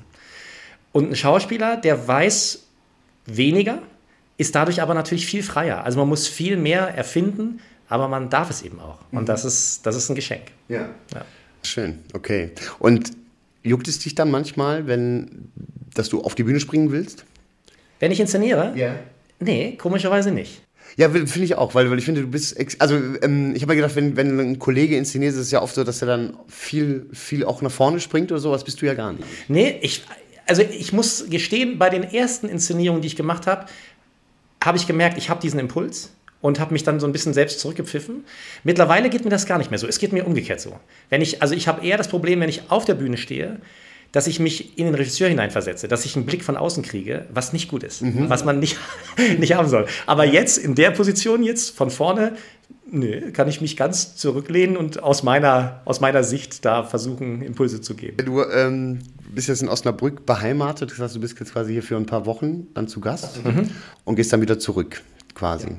[0.93, 2.63] Und ein Schauspieler, der weiß
[3.25, 3.81] weniger,
[4.37, 5.83] ist dadurch aber natürlich viel freier.
[5.83, 8.99] Also man muss viel mehr erfinden, aber man darf es eben auch.
[9.11, 10.51] Und das ist, das ist ein Geschenk.
[10.67, 10.89] Ja.
[11.13, 11.25] ja.
[11.63, 12.51] Schön, okay.
[12.79, 13.11] Und
[13.63, 15.51] Juckt es dich dann manchmal, wenn,
[15.93, 17.25] dass du auf die Bühne springen willst?
[17.99, 18.73] Wenn ich inszeniere?
[18.75, 18.95] Ja.
[19.39, 20.61] Nee, komischerweise nicht.
[20.97, 23.77] Ja, finde ich auch, weil, weil ich finde, du bist, also ähm, ich habe mir
[23.77, 27.05] gedacht, wenn, wenn ein Kollege inszeniert, ist es ja oft so, dass er dann viel,
[27.13, 29.23] viel auch nach vorne springt oder sowas, bist du ja gar nicht.
[29.47, 30.03] Nee, ich,
[30.47, 33.67] also ich muss gestehen, bei den ersten Inszenierungen, die ich gemacht habe,
[34.63, 37.59] habe ich gemerkt, ich habe diesen Impuls und habe mich dann so ein bisschen selbst
[37.59, 38.25] zurückgepfiffen.
[38.63, 39.87] Mittlerweile geht mir das gar nicht mehr so.
[39.87, 40.79] Es geht mir umgekehrt so.
[41.09, 43.59] Wenn ich, also ich habe eher das Problem, wenn ich auf der Bühne stehe,
[44.11, 47.53] dass ich mich in den Regisseur hineinversetze, dass ich einen Blick von außen kriege, was
[47.53, 48.29] nicht gut ist, mhm.
[48.29, 48.77] was man nicht,
[49.39, 49.87] nicht haben soll.
[50.05, 52.33] Aber jetzt, in der Position jetzt, von vorne,
[52.89, 57.79] nö, kann ich mich ganz zurücklehnen und aus meiner, aus meiner Sicht da versuchen, Impulse
[57.79, 58.17] zu geben.
[58.25, 58.99] Du ähm,
[59.33, 62.25] bist jetzt in Osnabrück beheimatet, das heißt, du bist jetzt quasi hier für ein paar
[62.25, 63.69] Wochen dann zu Gast mhm.
[64.03, 65.01] und gehst dann wieder zurück,
[65.33, 65.67] quasi.
[65.67, 65.75] Ja.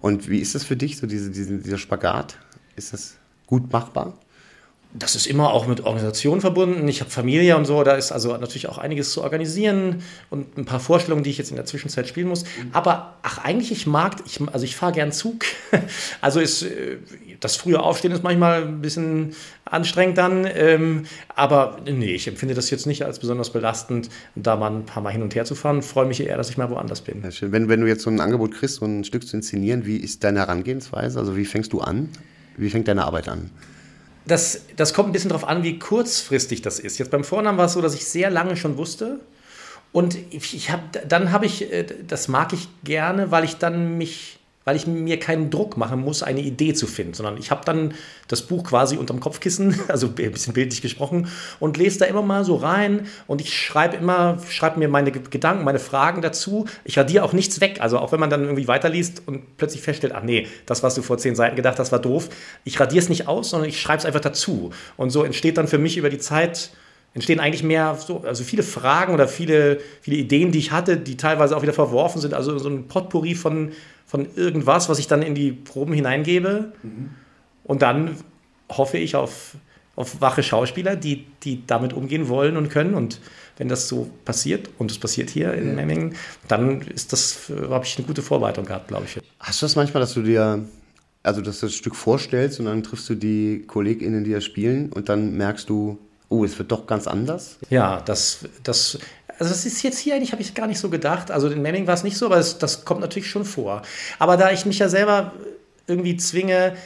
[0.00, 2.38] Und wie ist das für dich, so diese, diese, dieser Spagat?
[2.76, 4.14] Ist das gut machbar?
[4.98, 6.88] das ist immer auch mit Organisation verbunden.
[6.88, 10.64] Ich habe Familie und so, da ist also natürlich auch einiges zu organisieren und ein
[10.64, 12.44] paar Vorstellungen, die ich jetzt in der Zwischenzeit spielen muss.
[12.72, 15.44] Aber ach, eigentlich, ich mag, ich, also ich fahre gern Zug.
[16.20, 16.64] Also ist,
[17.40, 20.46] das frühe Aufstehen ist manchmal ein bisschen anstrengend dann.
[20.52, 25.02] Ähm, aber nee, ich empfinde das jetzt nicht als besonders belastend, da mal ein paar
[25.02, 25.82] Mal hin und her zu fahren.
[25.82, 27.22] Freue mich eher, dass ich mal woanders bin.
[27.22, 27.30] Ja.
[27.52, 30.24] Wenn, wenn du jetzt so ein Angebot kriegst, so ein Stück zu inszenieren, wie ist
[30.24, 31.18] deine Herangehensweise?
[31.18, 32.08] Also wie fängst du an?
[32.56, 33.50] Wie fängt deine Arbeit an?
[34.26, 36.98] das, das kommt ein bisschen darauf an, wie kurzfristig das ist.
[36.98, 39.20] Jetzt beim Vornamen war es so, dass ich sehr lange schon wusste.
[39.92, 44.38] Und ich hab, dann habe ich, äh, das mag ich gerne, weil ich dann mich
[44.66, 47.94] weil ich mir keinen Druck machen muss, eine Idee zu finden, sondern ich habe dann
[48.26, 51.28] das Buch quasi unterm Kopfkissen, also ein bisschen bildlich gesprochen,
[51.60, 55.64] und lese da immer mal so rein und ich schreibe immer, schreibe mir meine Gedanken,
[55.64, 56.66] meine Fragen dazu.
[56.82, 60.12] Ich radiere auch nichts weg, also auch wenn man dann irgendwie weiterliest und plötzlich feststellt,
[60.16, 62.28] ach nee, das, was du vor zehn Seiten gedacht hast, war doof.
[62.64, 64.70] Ich radiere es nicht aus, sondern ich schreibe es einfach dazu.
[64.96, 66.70] Und so entsteht dann für mich über die Zeit
[67.16, 71.16] entstehen eigentlich mehr so, also viele Fragen oder viele, viele Ideen, die ich hatte, die
[71.16, 72.34] teilweise auch wieder verworfen sind.
[72.34, 73.72] Also so ein Potpourri von,
[74.04, 76.72] von irgendwas, was ich dann in die Proben hineingebe.
[76.82, 77.08] Mhm.
[77.64, 78.16] Und dann
[78.70, 79.54] hoffe ich auf,
[79.96, 82.92] auf wache Schauspieler, die, die damit umgehen wollen und können.
[82.92, 83.18] Und
[83.56, 85.72] wenn das so passiert, und es passiert hier in ja.
[85.72, 86.16] Memmingen,
[86.48, 89.18] dann ist das, habe ich eine gute Vorbereitung gehabt, glaube ich.
[89.40, 90.66] Hast du das manchmal, dass du dir,
[91.22, 94.92] also dass du das Stück vorstellst und dann triffst du die KollegInnen, die das spielen
[94.92, 95.98] und dann merkst du,
[96.28, 97.58] oh, es wird doch ganz anders?
[97.70, 98.98] Ja, das, das,
[99.38, 101.30] also das ist jetzt hier eigentlich, habe ich gar nicht so gedacht.
[101.30, 103.82] Also in Memming war es nicht so, aber es, das kommt natürlich schon vor.
[104.18, 105.32] Aber da ich mich ja selber
[105.86, 106.76] irgendwie zwinge,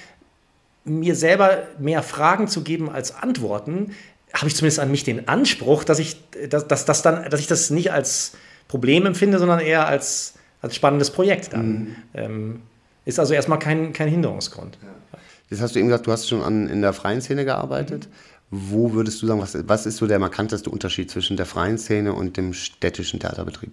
[0.85, 3.95] mir selber mehr Fragen zu geben als Antworten,
[4.33, 6.17] habe ich zumindest an mich den Anspruch, dass ich,
[6.49, 8.33] dass, dass, dass, dann, dass ich das nicht als
[8.69, 11.69] Problem empfinde, sondern eher als, als spannendes Projekt dann.
[11.69, 11.97] Mhm.
[12.15, 12.63] Ähm,
[13.05, 14.79] ist also erstmal kein, kein Hinderungsgrund.
[14.83, 15.19] Ja.
[15.49, 18.07] Jetzt hast du eben gesagt, du hast schon an, in der freien Szene gearbeitet.
[18.07, 18.40] Mhm.
[18.51, 22.13] Wo würdest du sagen, was, was ist so der markanteste Unterschied zwischen der freien Szene
[22.13, 23.73] und dem städtischen Theaterbetrieb?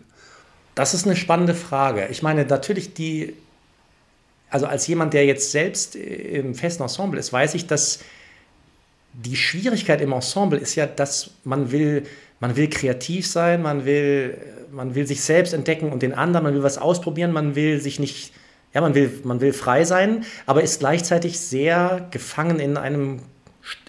[0.75, 2.07] Das ist eine spannende Frage.
[2.11, 3.33] Ich meine, natürlich die,
[4.51, 7.99] also als jemand, der jetzt selbst im festen Ensemble ist, weiß ich, dass
[9.13, 12.03] die Schwierigkeit im Ensemble ist ja, dass man will,
[12.39, 14.37] man will kreativ sein, man will,
[14.71, 17.99] man will sich selbst entdecken und den anderen, man will was ausprobieren, man will sich
[17.99, 18.31] nicht,
[18.75, 23.21] ja, man will, man will frei sein, aber ist gleichzeitig sehr gefangen in einem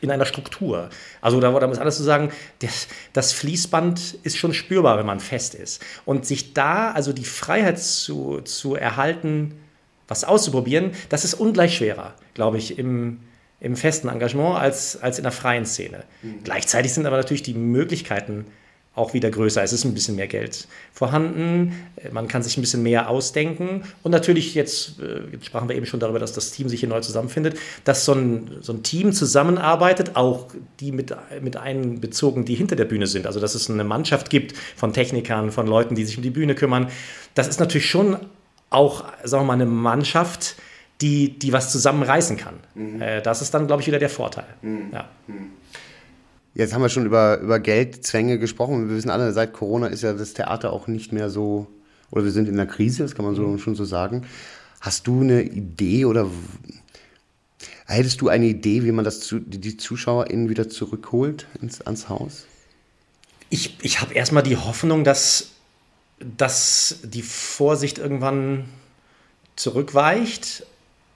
[0.00, 0.90] in einer Struktur.
[1.20, 5.20] Also da, da muss alles zu sagen, das, das, Fließband ist schon spürbar, wenn man
[5.20, 5.84] fest ist.
[6.04, 9.58] Und sich da also die Freiheit zu, zu erhalten,
[10.06, 13.20] was auszuprobieren, das ist ungleich schwerer, glaube ich, im,
[13.60, 16.04] im festen Engagement als, als in der freien Szene.
[16.22, 16.44] Mhm.
[16.44, 18.46] Gleichzeitig sind aber natürlich die Möglichkeiten
[18.98, 19.62] auch wieder größer.
[19.62, 21.72] Es ist ein bisschen mehr Geld vorhanden,
[22.12, 25.86] man kann sich ein bisschen mehr ausdenken und natürlich jetzt, äh, jetzt sprachen wir eben
[25.86, 29.12] schon darüber, dass das Team sich hier neu zusammenfindet, dass so ein, so ein Team
[29.12, 30.48] zusammenarbeitet, auch
[30.80, 33.26] die mit, mit einbezogen, die hinter der Bühne sind.
[33.26, 36.54] Also dass es eine Mannschaft gibt von Technikern, von Leuten, die sich um die Bühne
[36.54, 36.88] kümmern.
[37.34, 38.16] Das ist natürlich schon
[38.70, 40.56] auch, sagen wir mal, eine Mannschaft,
[41.00, 42.54] die, die was zusammenreißen kann.
[42.74, 43.00] Mhm.
[43.00, 44.46] Äh, das ist dann, glaube ich, wieder der Vorteil.
[44.62, 44.90] Mhm.
[44.92, 45.08] Ja.
[45.26, 45.52] Mhm.
[46.58, 48.88] Jetzt haben wir schon über, über Geldzwänge gesprochen.
[48.88, 51.68] Wir wissen alle, seit Corona ist ja das Theater auch nicht mehr so,
[52.10, 53.58] oder wir sind in der Krise, das kann man so mhm.
[53.60, 54.26] schon so sagen.
[54.80, 56.28] Hast du eine Idee oder
[57.86, 62.46] hättest du eine Idee, wie man das die ZuschauerInnen wieder zurückholt ins, ans Haus?
[63.50, 65.50] Ich, ich habe erstmal die Hoffnung, dass,
[66.18, 68.64] dass die Vorsicht irgendwann
[69.54, 70.66] zurückweicht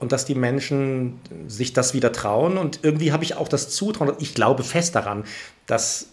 [0.02, 2.58] und dass die Menschen sich das wieder trauen.
[2.58, 5.22] Und irgendwie habe ich auch das Zutrauen, ich glaube fest daran,
[5.66, 6.08] dass,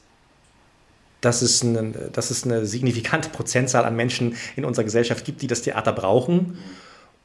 [1.22, 5.48] dass, es eine, dass es eine signifikante Prozentzahl an Menschen in unserer Gesellschaft gibt, die
[5.48, 6.60] das Theater brauchen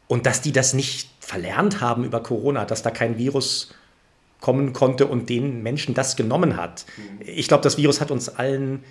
[0.08, 3.74] und dass die das nicht verlernt haben über Corona, dass da kein Virus
[4.40, 6.86] kommen konnte und den Menschen das genommen hat.
[7.20, 8.84] Ich glaube, das Virus hat uns allen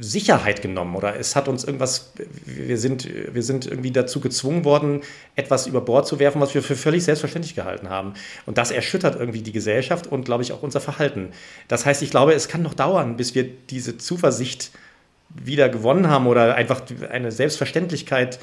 [0.00, 2.12] Sicherheit genommen oder es hat uns irgendwas,
[2.46, 5.02] wir sind, wir sind irgendwie dazu gezwungen worden,
[5.36, 8.14] etwas über Bord zu werfen, was wir für völlig selbstverständlich gehalten haben.
[8.46, 11.30] Und das erschüttert irgendwie die Gesellschaft und, glaube ich, auch unser Verhalten.
[11.68, 14.70] Das heißt, ich glaube, es kann noch dauern, bis wir diese Zuversicht
[15.28, 18.38] wieder gewonnen haben oder einfach eine Selbstverständlichkeit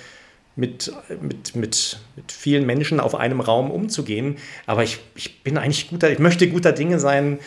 [0.55, 4.37] mit, mit, mit, mit vielen Menschen auf einem Raum umzugehen.
[4.65, 7.39] Aber ich, ich bin eigentlich guter, ich möchte guter Dinge sein,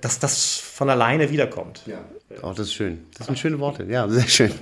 [0.00, 1.82] dass das von alleine wiederkommt.
[1.86, 1.98] Ja.
[2.42, 3.04] Oh, das ist schön.
[3.18, 3.84] Das sind schöne Worte.
[3.84, 4.52] Ja, sehr schön.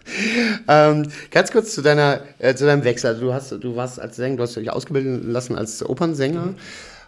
[0.68, 3.08] ähm, ganz kurz zu, deiner, äh, zu deinem Wechsel.
[3.08, 6.46] Also du, hast, du warst als Sänger, du hast dich ausgebildet lassen als Opernsänger.
[6.46, 6.56] Mhm.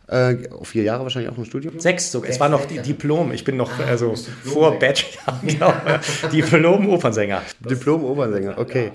[0.09, 1.79] Äh, vier Jahre wahrscheinlich auch im Studium?
[1.79, 2.29] Sechs sogar.
[2.29, 3.33] Es war noch die Diplom.
[3.33, 5.41] Ich bin noch ah, also vor Bachelor.
[5.47, 5.73] genau.
[6.31, 7.41] Diplom-Opernsänger.
[7.61, 8.91] Diplom-Opernsänger, okay.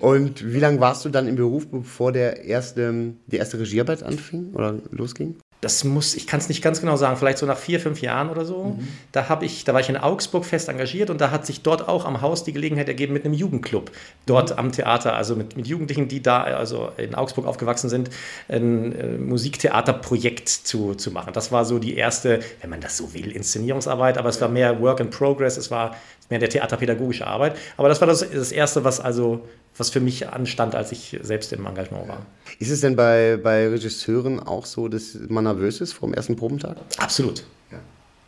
[0.00, 4.52] Und wie lange warst du dann im Beruf, bevor der erste, die erste Regiearbeit anfing
[4.52, 5.36] oder losging?
[5.60, 8.30] Das muss, ich kann es nicht ganz genau sagen, vielleicht so nach vier, fünf Jahren
[8.30, 8.76] oder so.
[8.78, 8.88] Mhm.
[9.12, 11.86] Da habe ich, da war ich in Augsburg fest engagiert und da hat sich dort
[11.86, 13.90] auch am Haus die Gelegenheit ergeben mit einem Jugendclub
[14.24, 14.58] dort mhm.
[14.58, 18.08] am Theater, also mit, mit Jugendlichen, die da also in Augsburg aufgewachsen sind,
[18.48, 21.32] ein äh, Musiktheaterprojekt zu, zu machen.
[21.34, 24.80] Das war so die erste, wenn man das so will, Inszenierungsarbeit, aber es war mehr
[24.80, 25.94] Work in Progress, es war
[26.30, 27.56] mehr der theaterpädagogische Arbeit.
[27.76, 29.46] Aber das war das, das erste, was also
[29.80, 32.26] was für mich anstand, als ich selbst im Engagement war.
[32.58, 36.36] Ist es denn bei, bei Regisseuren auch so, dass man nervös ist vor dem ersten
[36.36, 36.76] Probentag?
[36.98, 37.44] Absolut.
[37.72, 37.78] Ja.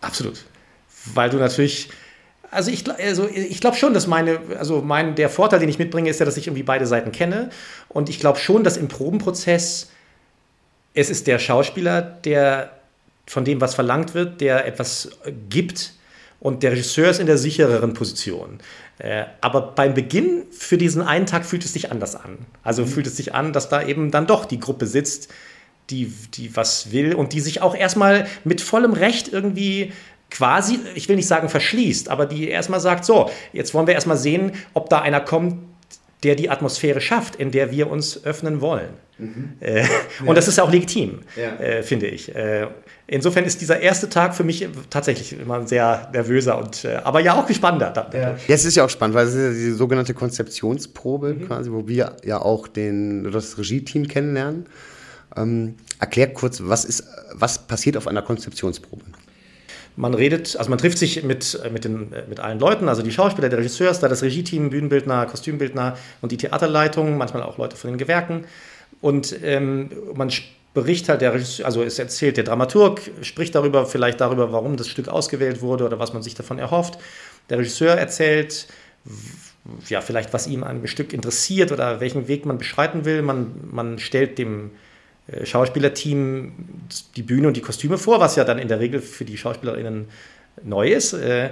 [0.00, 0.44] Absolut.
[1.14, 1.90] Weil du natürlich.
[2.50, 6.10] Also ich, also ich glaube schon, dass meine, also mein, der Vorteil, den ich mitbringe,
[6.10, 7.48] ist ja, dass ich irgendwie beide Seiten kenne.
[7.88, 9.88] Und ich glaube schon, dass im Probenprozess
[10.94, 12.70] es ist der Schauspieler, der
[13.26, 15.10] von dem, was verlangt wird, der etwas
[15.48, 15.94] gibt,
[16.42, 18.58] und der Regisseur ist in der sichereren Position.
[18.98, 22.38] Äh, aber beim Beginn für diesen einen Tag fühlt es sich anders an.
[22.64, 22.88] Also mhm.
[22.88, 25.32] fühlt es sich an, dass da eben dann doch die Gruppe sitzt,
[25.90, 29.92] die, die was will und die sich auch erstmal mit vollem Recht irgendwie
[30.30, 34.16] quasi, ich will nicht sagen verschließt, aber die erstmal sagt, so, jetzt wollen wir erstmal
[34.16, 35.58] sehen, ob da einer kommt,
[36.22, 38.90] der die Atmosphäre schafft, in der wir uns öffnen wollen.
[39.18, 39.52] Mhm.
[39.60, 39.88] Äh, ja.
[40.24, 41.54] Und das ist auch legitim, ja.
[41.56, 42.34] äh, finde ich.
[42.34, 42.68] Äh,
[43.06, 47.20] insofern ist dieser erste Tag für mich tatsächlich immer ein sehr nervöser und äh, aber
[47.20, 47.46] ja auch.
[48.14, 48.30] Ja.
[48.46, 51.46] ja, es ist ja auch spannend, weil es ist ja die sogenannte Konzeptionsprobe mhm.
[51.46, 54.66] quasi, wo wir ja auch den, das Regie-Team kennenlernen.
[55.36, 59.04] Ähm, erklär kurz, was, ist, was passiert auf einer Konzeptionsprobe?
[59.94, 63.48] Man redet, also man trifft sich mit, mit, den, mit allen Leuten, also die Schauspieler,
[63.48, 67.98] der Regisseur, da das Regie-Team, Bühnenbildner, Kostümbildner und die Theaterleitung, manchmal auch Leute von den
[67.98, 68.44] Gewerken.
[69.02, 74.20] Und ähm, man spricht halt, der Regisseur, also es erzählt der Dramaturg, spricht darüber, vielleicht
[74.20, 76.98] darüber, warum das Stück ausgewählt wurde oder was man sich davon erhofft.
[77.50, 78.68] Der Regisseur erzählt,
[79.88, 83.20] ja, vielleicht was ihm an dem Stück interessiert oder welchen Weg man beschreiten will.
[83.20, 84.70] Man, man stellt dem äh,
[85.44, 86.52] Schauspielerteam
[87.16, 90.06] die Bühne und die Kostüme vor, was ja dann in der Regel für die SchauspielerInnen
[90.64, 91.12] neu ist.
[91.12, 91.50] Äh,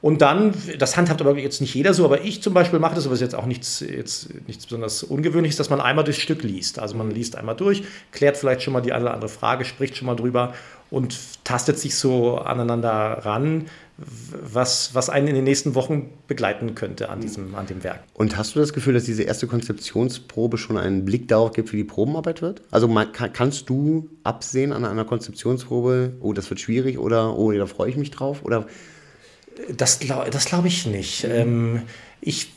[0.00, 3.06] und dann, das handhabt aber jetzt nicht jeder so, aber ich zum Beispiel mache das,
[3.06, 6.42] aber es ist jetzt auch nichts, jetzt nichts besonders Ungewöhnliches, dass man einmal das Stück
[6.42, 6.80] liest.
[6.80, 9.96] Also man liest einmal durch, klärt vielleicht schon mal die eine oder andere Frage, spricht
[9.96, 10.54] schon mal drüber
[10.90, 12.90] und tastet sich so aneinander
[13.22, 13.66] ran,
[13.98, 18.02] was, was einen in den nächsten Wochen begleiten könnte an, diesem, an dem Werk.
[18.14, 21.78] Und hast du das Gefühl, dass diese erste Konzeptionsprobe schon einen Blick darauf gibt, wie
[21.78, 22.62] die Probenarbeit wird?
[22.70, 27.90] Also kannst du absehen an einer Konzeptionsprobe, oh, das wird schwierig oder oh, da freue
[27.90, 28.44] ich mich drauf?
[28.44, 28.66] Oder
[29.76, 30.00] das,
[30.30, 31.24] das glaube ich nicht.
[31.24, 31.30] Mhm.
[31.30, 31.82] Ähm,
[32.20, 32.50] ich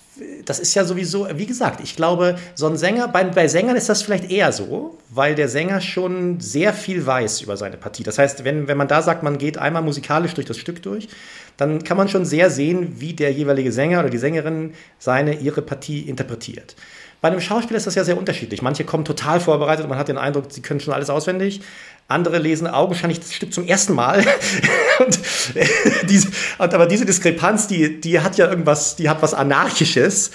[0.45, 3.89] das ist ja sowieso, wie gesagt, ich glaube, so ein Sänger, bei, bei Sängern ist
[3.89, 8.03] das vielleicht eher so, weil der Sänger schon sehr viel weiß über seine Partie.
[8.03, 11.09] Das heißt, wenn, wenn man da sagt, man geht einmal musikalisch durch das Stück durch,
[11.57, 15.61] dann kann man schon sehr sehen, wie der jeweilige Sänger oder die Sängerin seine, ihre
[15.61, 16.75] Partie interpretiert.
[17.21, 18.61] Bei einem Schauspieler ist das ja sehr unterschiedlich.
[18.61, 21.61] Manche kommen total vorbereitet und man hat den Eindruck, sie können schon alles auswendig.
[22.07, 24.23] Andere lesen augenscheinlich das Stück zum ersten Mal.
[24.99, 25.19] und,
[25.55, 25.65] äh,
[26.07, 26.29] diese,
[26.59, 30.31] aber diese Diskrepanz, die, die hat ja irgendwas, die hat was Anarchisches.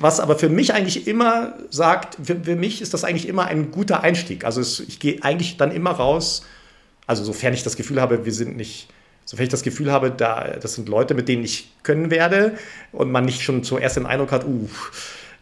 [0.00, 3.72] Was aber für mich eigentlich immer sagt, für, für mich ist das eigentlich immer ein
[3.72, 4.44] guter Einstieg.
[4.44, 6.44] Also es, ich gehe eigentlich dann immer raus,
[7.06, 8.88] also sofern ich das Gefühl habe, wir sind nicht,
[9.24, 12.56] sofern ich das Gefühl habe, da, das sind Leute, mit denen ich können werde
[12.92, 14.68] und man nicht schon zuerst den Eindruck hat, uh,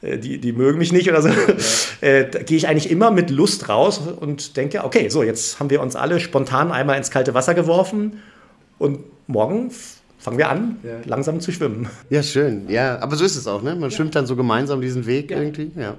[0.03, 1.35] die, die mögen mich nicht oder so, ja.
[2.01, 5.71] äh, da gehe ich eigentlich immer mit Lust raus und denke, okay, so, jetzt haben
[5.71, 8.21] wir uns alle spontan einmal ins kalte Wasser geworfen
[8.79, 9.71] und morgen
[10.19, 10.91] fangen wir an, ja.
[11.05, 11.89] langsam zu schwimmen.
[12.11, 12.69] Ja, schön.
[12.69, 13.75] Ja, aber so ist es auch, ne?
[13.75, 13.97] Man ja.
[13.97, 15.71] schwimmt dann so gemeinsam diesen Weg irgendwie.
[15.77, 15.97] Ja.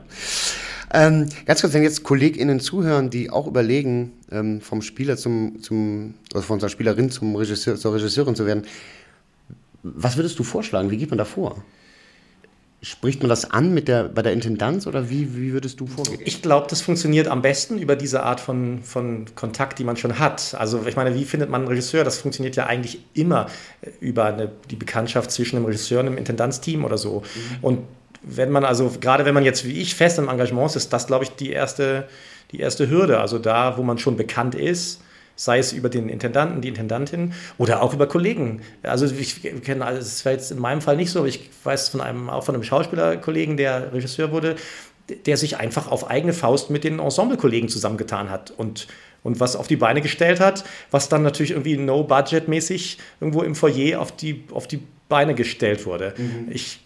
[0.93, 6.13] Ähm, ganz kurz, wenn jetzt KollegInnen zuhören, die auch überlegen, ähm, vom Spieler zum, zum,
[6.33, 8.63] also von unserer Spielerin zum Regisseur, zur Regisseurin zu werden,
[9.83, 10.91] was würdest du vorschlagen?
[10.91, 11.63] Wie geht man da vor?
[12.83, 16.19] Spricht man das an mit der, bei der Intendanz oder wie, wie würdest du vorgehen?
[16.23, 20.19] Ich glaube, das funktioniert am besten über diese Art von, von Kontakt, die man schon
[20.19, 20.53] hat.
[20.53, 22.03] Also ich meine, wie findet man einen Regisseur?
[22.03, 23.47] Das funktioniert ja eigentlich immer
[23.81, 27.21] äh, über eine, die Bekanntschaft zwischen einem Regisseur und einem Intendanzteam oder so.
[27.21, 27.57] Mhm.
[27.63, 27.79] Und
[28.21, 31.07] wenn man also, gerade wenn man jetzt wie ich fest im Engagement ist, ist das,
[31.07, 32.07] glaube ich, die erste,
[32.51, 33.19] die erste Hürde.
[33.19, 35.01] Also da, wo man schon bekannt ist,
[35.37, 38.61] sei es über den Intendanten, die Intendantin oder auch über Kollegen.
[38.83, 41.89] Also ich kenne, also das wäre jetzt in meinem Fall nicht so, aber ich weiß
[41.89, 44.55] von einem, auch von einem Schauspielerkollegen, der Regisseur wurde,
[45.25, 48.87] der sich einfach auf eigene Faust mit den Ensemblekollegen zusammengetan hat und,
[49.23, 54.01] und was auf die Beine gestellt hat, was dann natürlich irgendwie no-budget-mäßig irgendwo im Foyer
[54.01, 56.15] auf die, auf die Beine gestellt wurde.
[56.17, 56.47] Mhm.
[56.49, 56.81] Ich,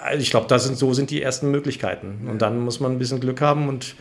[0.00, 2.28] also ich glaube, sind, so sind die ersten Möglichkeiten.
[2.30, 3.96] Und dann muss man ein bisschen Glück haben und,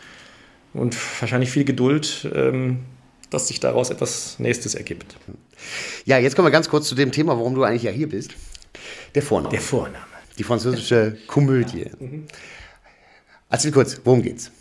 [0.74, 2.30] und wahrscheinlich viel Geduld.
[2.34, 2.80] Ähm,
[3.30, 5.18] dass sich daraus etwas Nächstes ergibt.
[6.06, 8.32] Ja, jetzt kommen wir ganz kurz zu dem Thema, warum du eigentlich ja hier bist.
[9.16, 9.52] Der Vorname.
[9.52, 10.06] Der Vorname.
[10.38, 11.82] Die französische Komödie.
[11.82, 11.90] Ja.
[12.00, 12.26] Mhm.
[13.50, 14.52] Erzähl kurz, worum geht's?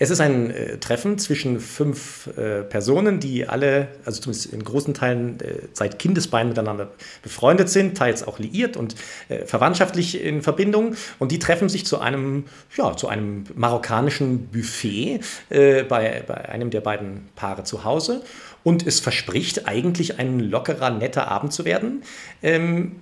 [0.00, 4.94] Es ist ein äh, Treffen zwischen fünf äh, Personen, die alle, also zumindest in großen
[4.94, 6.92] Teilen äh, seit Kindesbeinen miteinander
[7.22, 8.94] befreundet sind, teils auch liiert und
[9.28, 10.94] äh, verwandtschaftlich in Verbindung.
[11.18, 12.44] Und die treffen sich zu einem,
[12.76, 15.20] ja, zu einem marokkanischen Buffet
[15.50, 18.22] äh, bei, bei einem der beiden Paare zu Hause.
[18.64, 22.02] Und es verspricht eigentlich ein lockerer, netter Abend zu werden.
[22.42, 22.96] Ähm,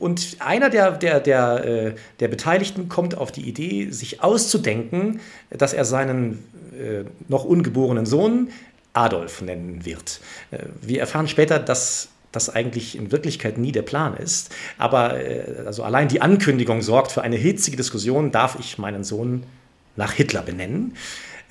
[0.00, 5.20] und einer der, der, der, äh, der Beteiligten kommt auf die Idee, sich auszudenken,
[5.50, 8.50] dass er seinen äh, noch ungeborenen Sohn
[8.92, 10.20] Adolf nennen wird.
[10.50, 14.54] Äh, wir erfahren später, dass das eigentlich in Wirklichkeit nie der Plan ist.
[14.78, 15.14] Aber
[15.66, 19.42] also allein die Ankündigung sorgt für eine hitzige Diskussion, darf ich meinen Sohn
[19.96, 20.96] nach Hitler benennen.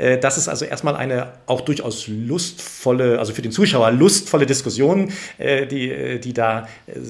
[0.01, 5.11] Äh, das ist also erstmal eine auch durchaus lustvolle, also für den Zuschauer lustvolle Diskussion,
[5.37, 6.67] äh, die, äh, die da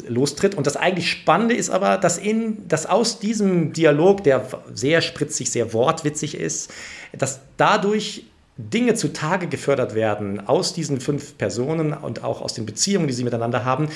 [0.08, 0.56] lostritt.
[0.56, 5.50] Und das eigentlich Spannende ist aber, dass, in, dass aus diesem Dialog, der sehr spritzig,
[5.52, 6.72] sehr wortwitzig ist,
[7.18, 8.26] dass dadurch
[8.58, 13.24] Dinge zutage gefördert werden aus diesen fünf Personen und auch aus den Beziehungen, die sie
[13.24, 13.88] miteinander haben,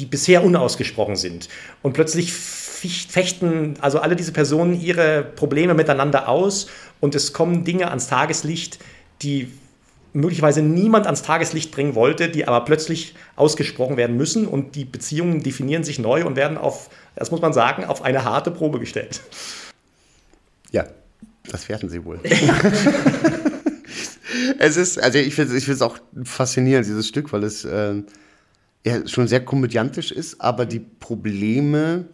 [0.00, 1.48] die bisher unausgesprochen sind.
[1.82, 6.68] Und plötzlich fechten also alle diese Personen ihre Probleme miteinander aus
[7.00, 8.78] und es kommen Dinge ans Tageslicht,
[9.20, 9.52] die
[10.14, 15.42] möglicherweise niemand ans Tageslicht bringen wollte, die aber plötzlich ausgesprochen werden müssen und die Beziehungen
[15.42, 19.20] definieren sich neu und werden auf, das muss man sagen, auf eine harte Probe gestellt.
[20.72, 20.86] Ja,
[21.50, 22.20] das werden sie wohl.
[24.58, 27.96] es ist, also ich finde es auch faszinierend, dieses Stück, weil es äh,
[28.84, 32.06] ja, schon sehr komödiantisch ist, aber die Probleme,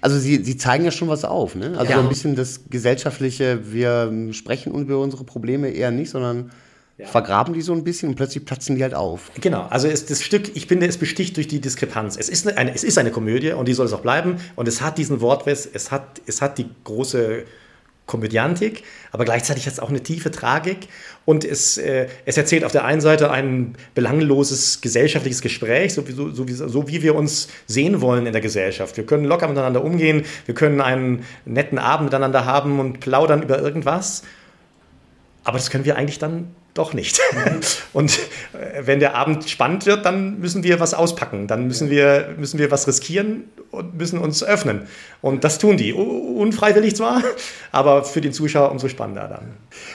[0.00, 1.74] also sie, sie zeigen ja schon was auf, ne?
[1.78, 1.98] Also ja.
[1.98, 6.50] so ein bisschen das gesellschaftliche, wir sprechen über unsere Probleme eher nicht, sondern
[6.98, 7.06] ja.
[7.06, 9.30] vergraben die so ein bisschen und plötzlich platzen die halt auf.
[9.40, 12.16] Genau, also ist das Stück, ich finde, es besticht durch die Diskrepanz.
[12.16, 14.80] Es ist eine, es ist eine Komödie und die soll es auch bleiben und es
[14.80, 17.44] hat diesen Wortwitz, es hat, es hat die große
[18.12, 20.88] Komödiantik, aber gleichzeitig hat es auch eine tiefe Tragik
[21.24, 26.12] und es, äh, es erzählt auf der einen Seite ein belangloses gesellschaftliches Gespräch, so wie,
[26.12, 28.98] so, so, wie, so wie wir uns sehen wollen in der Gesellschaft.
[28.98, 33.58] Wir können locker miteinander umgehen, wir können einen netten Abend miteinander haben und plaudern über
[33.58, 34.24] irgendwas,
[35.42, 37.20] aber das können wir eigentlich dann doch nicht.
[37.92, 38.18] Und
[38.52, 42.58] äh, wenn der Abend spannend wird, dann müssen wir was auspacken, dann müssen wir, müssen
[42.58, 44.82] wir was riskieren und müssen uns öffnen.
[45.20, 45.92] Und das tun die.
[45.92, 47.22] Unfreiwillig zwar,
[47.72, 49.52] aber für den Zuschauer umso spannender dann.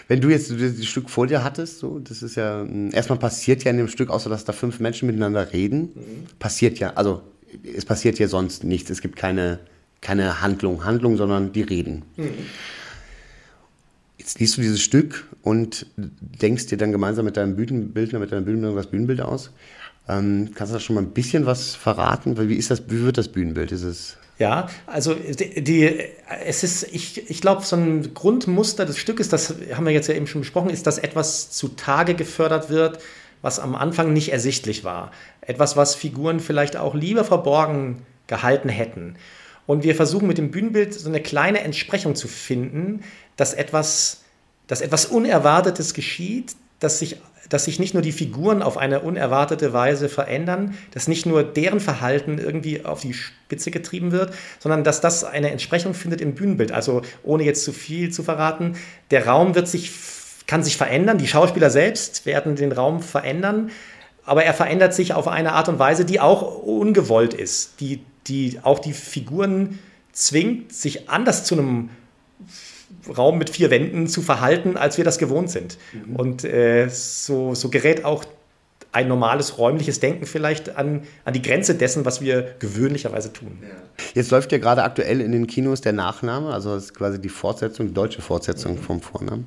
[0.08, 3.64] Wenn du jetzt das Stück vor dir hattest, so, das ist ja, hm, erstmal passiert
[3.64, 6.26] ja in dem Stück, außer dass da fünf Menschen miteinander reden, mhm.
[6.40, 7.22] passiert ja, also
[7.76, 8.90] es passiert ja sonst nichts.
[8.90, 9.60] Es gibt keine
[10.02, 12.04] keine Handlung, Handlung, sondern die Reden.
[12.16, 12.30] Mhm.
[14.18, 18.46] Jetzt liest du dieses Stück und denkst dir dann gemeinsam mit deinem Bühnenbildner, mit deinem
[18.46, 19.52] Bühnenbildner das Bühnenbild aus.
[20.10, 22.38] Ähm, kannst du da schon mal ein bisschen was verraten?
[22.50, 23.72] Wie, ist das, wie wird das Bühnenbild?
[23.72, 26.00] Ist es ja, also die, die,
[26.46, 30.14] es ist, ich, ich glaube, so ein Grundmuster des Stückes, das haben wir jetzt ja
[30.14, 33.00] eben schon besprochen, ist, dass etwas zutage gefördert wird,
[33.42, 35.12] was am Anfang nicht ersichtlich war.
[35.42, 39.16] Etwas, was Figuren vielleicht auch lieber verborgen gehalten hätten.
[39.66, 43.02] Und wir versuchen mit dem Bühnenbild so eine kleine Entsprechung zu finden,
[43.38, 44.24] dass etwas,
[44.68, 47.18] dass etwas Unerwartetes geschieht, dass sich,
[47.50, 51.80] dass sich nicht nur die Figuren auf eine unerwartete Weise verändern, dass nicht nur deren
[51.80, 56.72] Verhalten irgendwie auf die Spitze getrieben wird, sondern dass das eine Entsprechung findet im Bühnenbild.
[56.72, 58.76] Also ohne jetzt zu viel zu verraten,
[59.12, 59.92] der Raum wird sich,
[60.46, 63.72] kann sich verändern, die Schauspieler selbst werden den Raum verändern,
[64.26, 68.60] aber er verändert sich auf eine Art und Weise, die auch ungewollt ist, die, die
[68.62, 69.80] auch die Figuren
[70.12, 71.90] zwingt, sich anders zu einem
[73.18, 75.78] Raum mit vier Wänden zu verhalten, als wir das gewohnt sind.
[75.94, 76.16] Mhm.
[76.16, 78.24] Und äh, so, so gerät auch
[78.92, 83.60] ein normales räumliches Denken vielleicht an, an die Grenze dessen, was wir gewöhnlicherweise tun.
[84.14, 87.30] Jetzt läuft ja gerade aktuell in den Kinos der Nachname, also das ist quasi die
[87.30, 88.80] Fortsetzung, die deutsche Fortsetzung mhm.
[88.80, 89.46] vom Vornamen.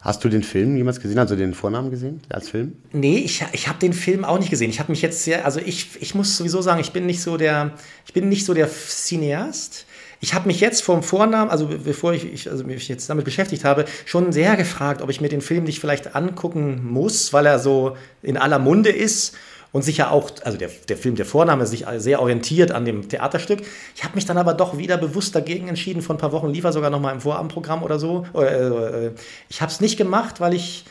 [0.00, 2.74] Hast du den Film jemals gesehen, also den Vornamen gesehen als Film?
[2.92, 4.68] Nee, ich, ich habe den Film auch nicht gesehen.
[4.68, 7.38] Ich habe mich jetzt sehr, also ich, ich muss sowieso sagen, ich bin nicht so
[7.38, 7.72] der,
[8.06, 9.86] ich bin nicht so der Cineast
[10.20, 13.64] ich habe mich jetzt vom Vornamen, also bevor ich, ich also mich jetzt damit beschäftigt
[13.64, 17.58] habe, schon sehr gefragt, ob ich mir den Film nicht vielleicht angucken muss, weil er
[17.58, 19.36] so in aller Munde ist
[19.74, 23.08] und sich ja auch, also der, der Film, der Vorname sich sehr orientiert an dem
[23.08, 23.60] Theaterstück.
[23.96, 26.00] Ich habe mich dann aber doch wieder bewusst dagegen entschieden.
[26.00, 28.24] Vor ein paar Wochen lief er sogar noch mal im Vorabendprogramm oder so.
[28.36, 29.10] Äh, äh,
[29.48, 30.84] ich habe es nicht gemacht, weil ich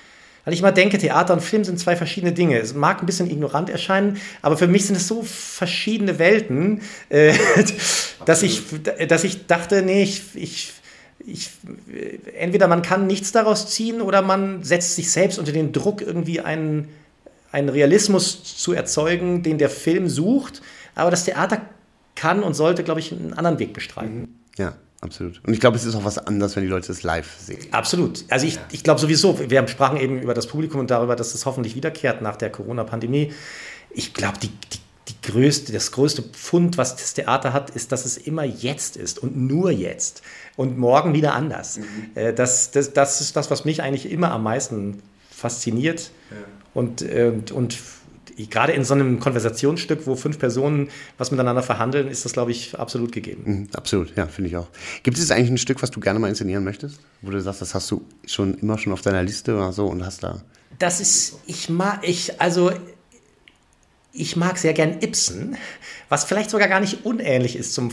[0.46, 2.60] weil ich mal denke, Theater und Film sind zwei verschiedene Dinge.
[2.60, 7.34] Es mag ein bisschen ignorant erscheinen, aber für mich sind es so verschiedene Welten, äh,
[8.26, 8.64] dass, ich,
[9.08, 10.74] dass ich dachte, nee, ich, ich,
[11.26, 11.50] ich,
[12.38, 16.42] entweder man kann nichts daraus ziehen oder man setzt sich selbst unter den Druck, irgendwie
[16.42, 16.90] einen,
[17.52, 20.62] einen Realismus zu erzeugen, den der Film sucht.
[20.96, 21.62] Aber das Theater
[22.16, 24.40] kann und sollte, glaube ich, einen anderen Weg bestreiten.
[24.58, 24.76] Ja.
[25.04, 25.42] Absolut.
[25.46, 27.60] Und ich glaube, es ist auch was anderes, wenn die Leute das live sehen.
[27.72, 28.24] Absolut.
[28.30, 31.46] Also ich, ich glaube sowieso, wir sprachen eben über das Publikum und darüber, dass es
[31.46, 33.34] hoffentlich wiederkehrt nach der Corona-Pandemie.
[33.90, 34.80] Ich glaube, die, die,
[35.10, 39.20] die größte, das größte Pfund, was das Theater hat, ist, dass es immer jetzt ist
[39.20, 40.22] und nur jetzt.
[40.56, 41.80] Und morgen wieder anders.
[41.80, 41.84] Mhm.
[42.16, 46.12] Äh, das, das, das ist das, was mich eigentlich immer am meisten fasziniert.
[46.32, 46.38] Ja.
[46.74, 47.78] Und, und, und
[48.50, 52.78] gerade in so einem Konversationsstück, wo fünf Personen was miteinander verhandeln, ist das, glaube ich,
[52.78, 53.44] absolut gegeben.
[53.46, 54.68] Mhm, absolut, ja, finde ich auch.
[55.04, 57.00] Gibt es eigentlich ein Stück, was du gerne mal inszenieren möchtest?
[57.22, 60.06] Wo du sagst, das hast du schon immer schon auf deiner Liste oder so und
[60.06, 60.42] hast da.
[60.80, 62.72] Das ist, ich mag, ich, also
[64.14, 65.58] ich mag sehr gern Ibsen,
[66.08, 67.90] was vielleicht sogar gar nicht unähnlich ist zum,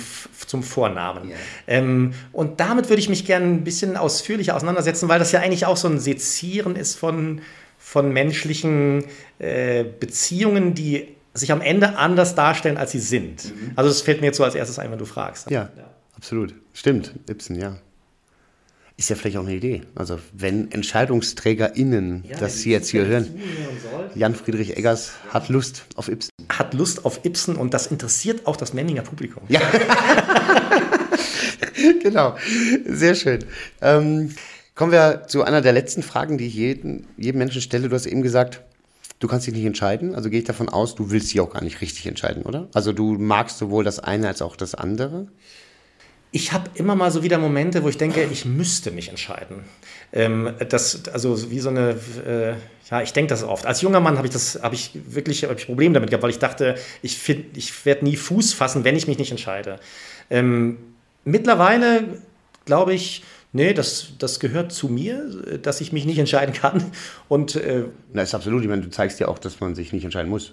[0.46, 1.28] zum Vornamen.
[1.28, 1.38] Yeah.
[1.66, 5.64] Ähm, und damit würde ich mich gerne ein bisschen ausführlicher auseinandersetzen, weil das ja eigentlich
[5.64, 7.40] auch so ein Sezieren ist von,
[7.90, 9.04] von menschlichen
[9.40, 13.46] äh, Beziehungen, die sich am Ende anders darstellen, als sie sind.
[13.46, 13.72] Mhm.
[13.74, 15.50] Also das fällt mir jetzt so als erstes ein, wenn du fragst.
[15.50, 16.54] Ja, ja, absolut.
[16.72, 17.78] Stimmt, Ibsen, ja.
[18.96, 19.82] Ist ja vielleicht auch eine Idee.
[19.96, 23.40] Also wenn EntscheidungsträgerInnen ja, das Sie jetzt hier hören,
[24.14, 26.30] Jan Friedrich Eggers hat Lust auf Ibsen.
[26.48, 29.42] Hat Lust auf Ibsen und das interessiert auch das Memminger Publikum.
[29.48, 29.62] Ja.
[32.04, 32.36] genau,
[32.86, 33.44] sehr schön.
[33.82, 34.32] Ähm,
[34.80, 37.90] Kommen wir zu einer der letzten Fragen, die ich jeden, jedem Menschen stelle.
[37.90, 38.62] Du hast eben gesagt,
[39.18, 40.14] du kannst dich nicht entscheiden.
[40.14, 42.66] Also gehe ich davon aus, du willst dich auch gar nicht richtig entscheiden, oder?
[42.72, 45.26] Also du magst sowohl das eine als auch das andere.
[46.32, 49.64] Ich habe immer mal so wieder Momente, wo ich denke, ich müsste mich entscheiden.
[50.14, 52.54] Ähm, das, also wie so eine, äh,
[52.90, 53.66] ja, ich denke das oft.
[53.66, 56.30] Als junger Mann habe ich das, habe ich wirklich hab ich Probleme damit gehabt, weil
[56.30, 57.20] ich dachte, ich,
[57.54, 59.78] ich werde nie Fuß fassen, wenn ich mich nicht entscheide.
[60.30, 60.78] Ähm,
[61.26, 62.22] mittlerweile
[62.64, 66.90] glaube ich, nee, das, das gehört zu mir, dass ich mich nicht entscheiden kann.
[67.28, 68.62] Und, äh, Na, ist absolut.
[68.62, 70.52] Ich meine, du zeigst ja auch, dass man sich nicht entscheiden muss.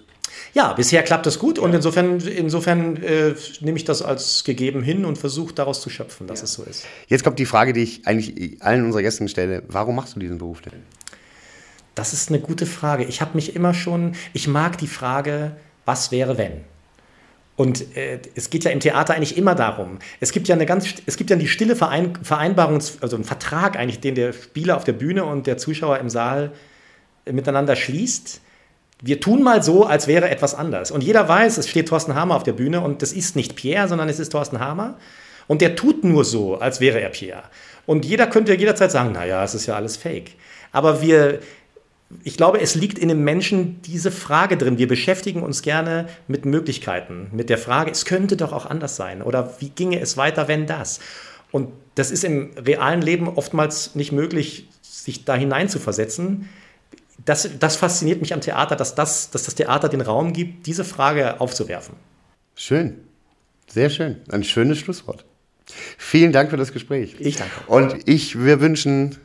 [0.54, 5.04] Ja, bisher klappt das gut und insofern, insofern äh, nehme ich das als gegeben hin
[5.04, 6.44] und versuche daraus zu schöpfen, dass ja.
[6.44, 6.84] es so ist.
[7.06, 9.62] Jetzt kommt die Frage, die ich eigentlich allen unserer Gästen stelle.
[9.68, 10.82] Warum machst du diesen Beruf denn?
[11.94, 13.04] Das ist eine gute Frage.
[13.04, 16.60] Ich habe mich immer schon, ich mag die Frage, was wäre wenn?
[17.58, 19.98] Und äh, es geht ja im Theater eigentlich immer darum.
[20.20, 23.76] Es gibt ja eine ganz, es gibt ja die stille Verein, Vereinbarung, also einen Vertrag
[23.76, 26.52] eigentlich, den der Spieler auf der Bühne und der Zuschauer im Saal
[27.24, 28.40] äh, miteinander schließt.
[29.02, 30.92] Wir tun mal so, als wäre etwas anders.
[30.92, 33.88] Und jeder weiß, es steht Thorsten Hammer auf der Bühne und das ist nicht Pierre,
[33.88, 34.96] sondern es ist Thorsten Hammer.
[35.48, 37.42] Und der tut nur so, als wäre er Pierre.
[37.86, 40.36] Und jeder könnte jederzeit sagen, naja, es ist ja alles Fake.
[40.70, 41.40] Aber wir,
[42.24, 44.78] ich glaube, es liegt in dem Menschen diese Frage drin.
[44.78, 49.22] Wir beschäftigen uns gerne mit Möglichkeiten, mit der Frage, es könnte doch auch anders sein
[49.22, 51.00] oder wie ginge es weiter, wenn das?
[51.50, 56.48] Und das ist im realen Leben oftmals nicht möglich, sich da hineinzuversetzen.
[57.24, 60.84] Das, das fasziniert mich am Theater, dass das, dass das Theater den Raum gibt, diese
[60.84, 61.94] Frage aufzuwerfen.
[62.54, 63.00] Schön.
[63.66, 64.16] Sehr schön.
[64.30, 65.24] Ein schönes Schlusswort.
[65.98, 67.16] Vielen Dank für das Gespräch.
[67.18, 67.52] Ich danke.
[67.66, 69.16] Und ich, wir wünschen,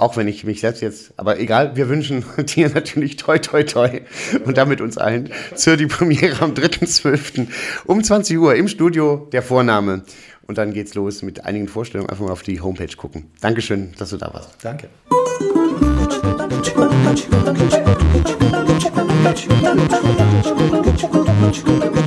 [0.00, 4.00] auch wenn ich mich selbst jetzt, aber egal, wir wünschen dir natürlich toi, toi, toi
[4.44, 7.46] und damit uns allen zur die Premiere am 3.12.
[7.84, 10.02] um 20 Uhr im Studio der Vorname.
[10.46, 12.10] Und dann geht's los mit einigen Vorstellungen.
[12.10, 13.30] Einfach mal auf die Homepage gucken.
[13.40, 14.56] Dankeschön, dass du da warst.
[14.62, 14.88] Danke.
[21.92, 21.99] Ja,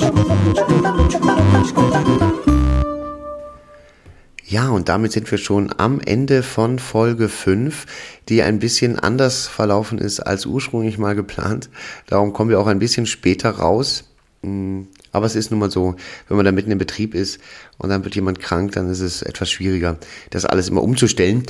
[4.84, 7.86] und damit sind wir schon am Ende von Folge 5,
[8.28, 11.70] die ein bisschen anders verlaufen ist als ursprünglich mal geplant.
[12.08, 14.04] Darum kommen wir auch ein bisschen später raus.
[14.42, 15.96] Hm, aber es ist nun mal so,
[16.28, 17.40] wenn man da mitten im Betrieb ist
[17.78, 20.00] und dann wird jemand krank, dann ist es etwas schwieriger,
[20.32, 21.44] das alles immer umzustellen.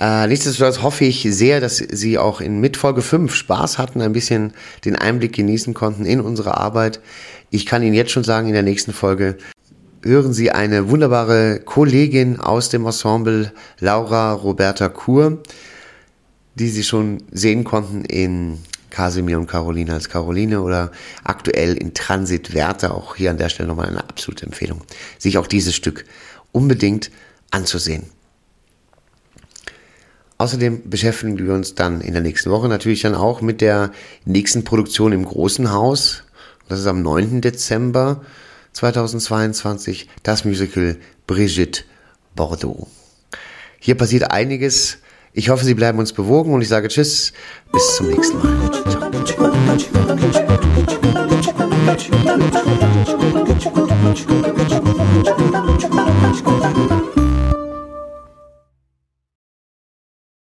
[0.00, 4.54] Äh, nichtsdestotrotz hoffe ich sehr, dass Sie auch in Mitfolge 5 Spaß hatten, ein bisschen
[4.84, 6.98] den Einblick genießen konnten in unsere Arbeit.
[7.50, 9.38] Ich kann Ihnen jetzt schon sagen, in der nächsten Folge
[10.04, 15.42] hören Sie eine wunderbare Kollegin aus dem Ensemble, Laura Roberta Kur,
[16.54, 18.58] die Sie schon sehen konnten in
[18.90, 20.92] Casimir und Caroline als Caroline oder
[21.24, 22.92] aktuell in Transit Werte.
[22.92, 24.82] Auch hier an der Stelle nochmal eine absolute Empfehlung,
[25.18, 26.04] sich auch dieses Stück
[26.52, 27.10] unbedingt
[27.50, 28.04] anzusehen.
[30.36, 33.92] Außerdem beschäftigen wir uns dann in der nächsten Woche natürlich dann auch mit der
[34.24, 36.24] nächsten Produktion im Großen Haus.
[36.68, 37.40] Das ist am 9.
[37.40, 38.22] Dezember
[38.72, 40.96] 2022 das Musical
[41.26, 41.82] Brigitte
[42.34, 42.88] Bordeaux.
[43.78, 44.98] Hier passiert einiges.
[45.32, 47.32] Ich hoffe, Sie bleiben uns bewogen und ich sage Tschüss.
[47.72, 48.70] Bis zum nächsten Mal.
[56.44, 57.01] Ciao.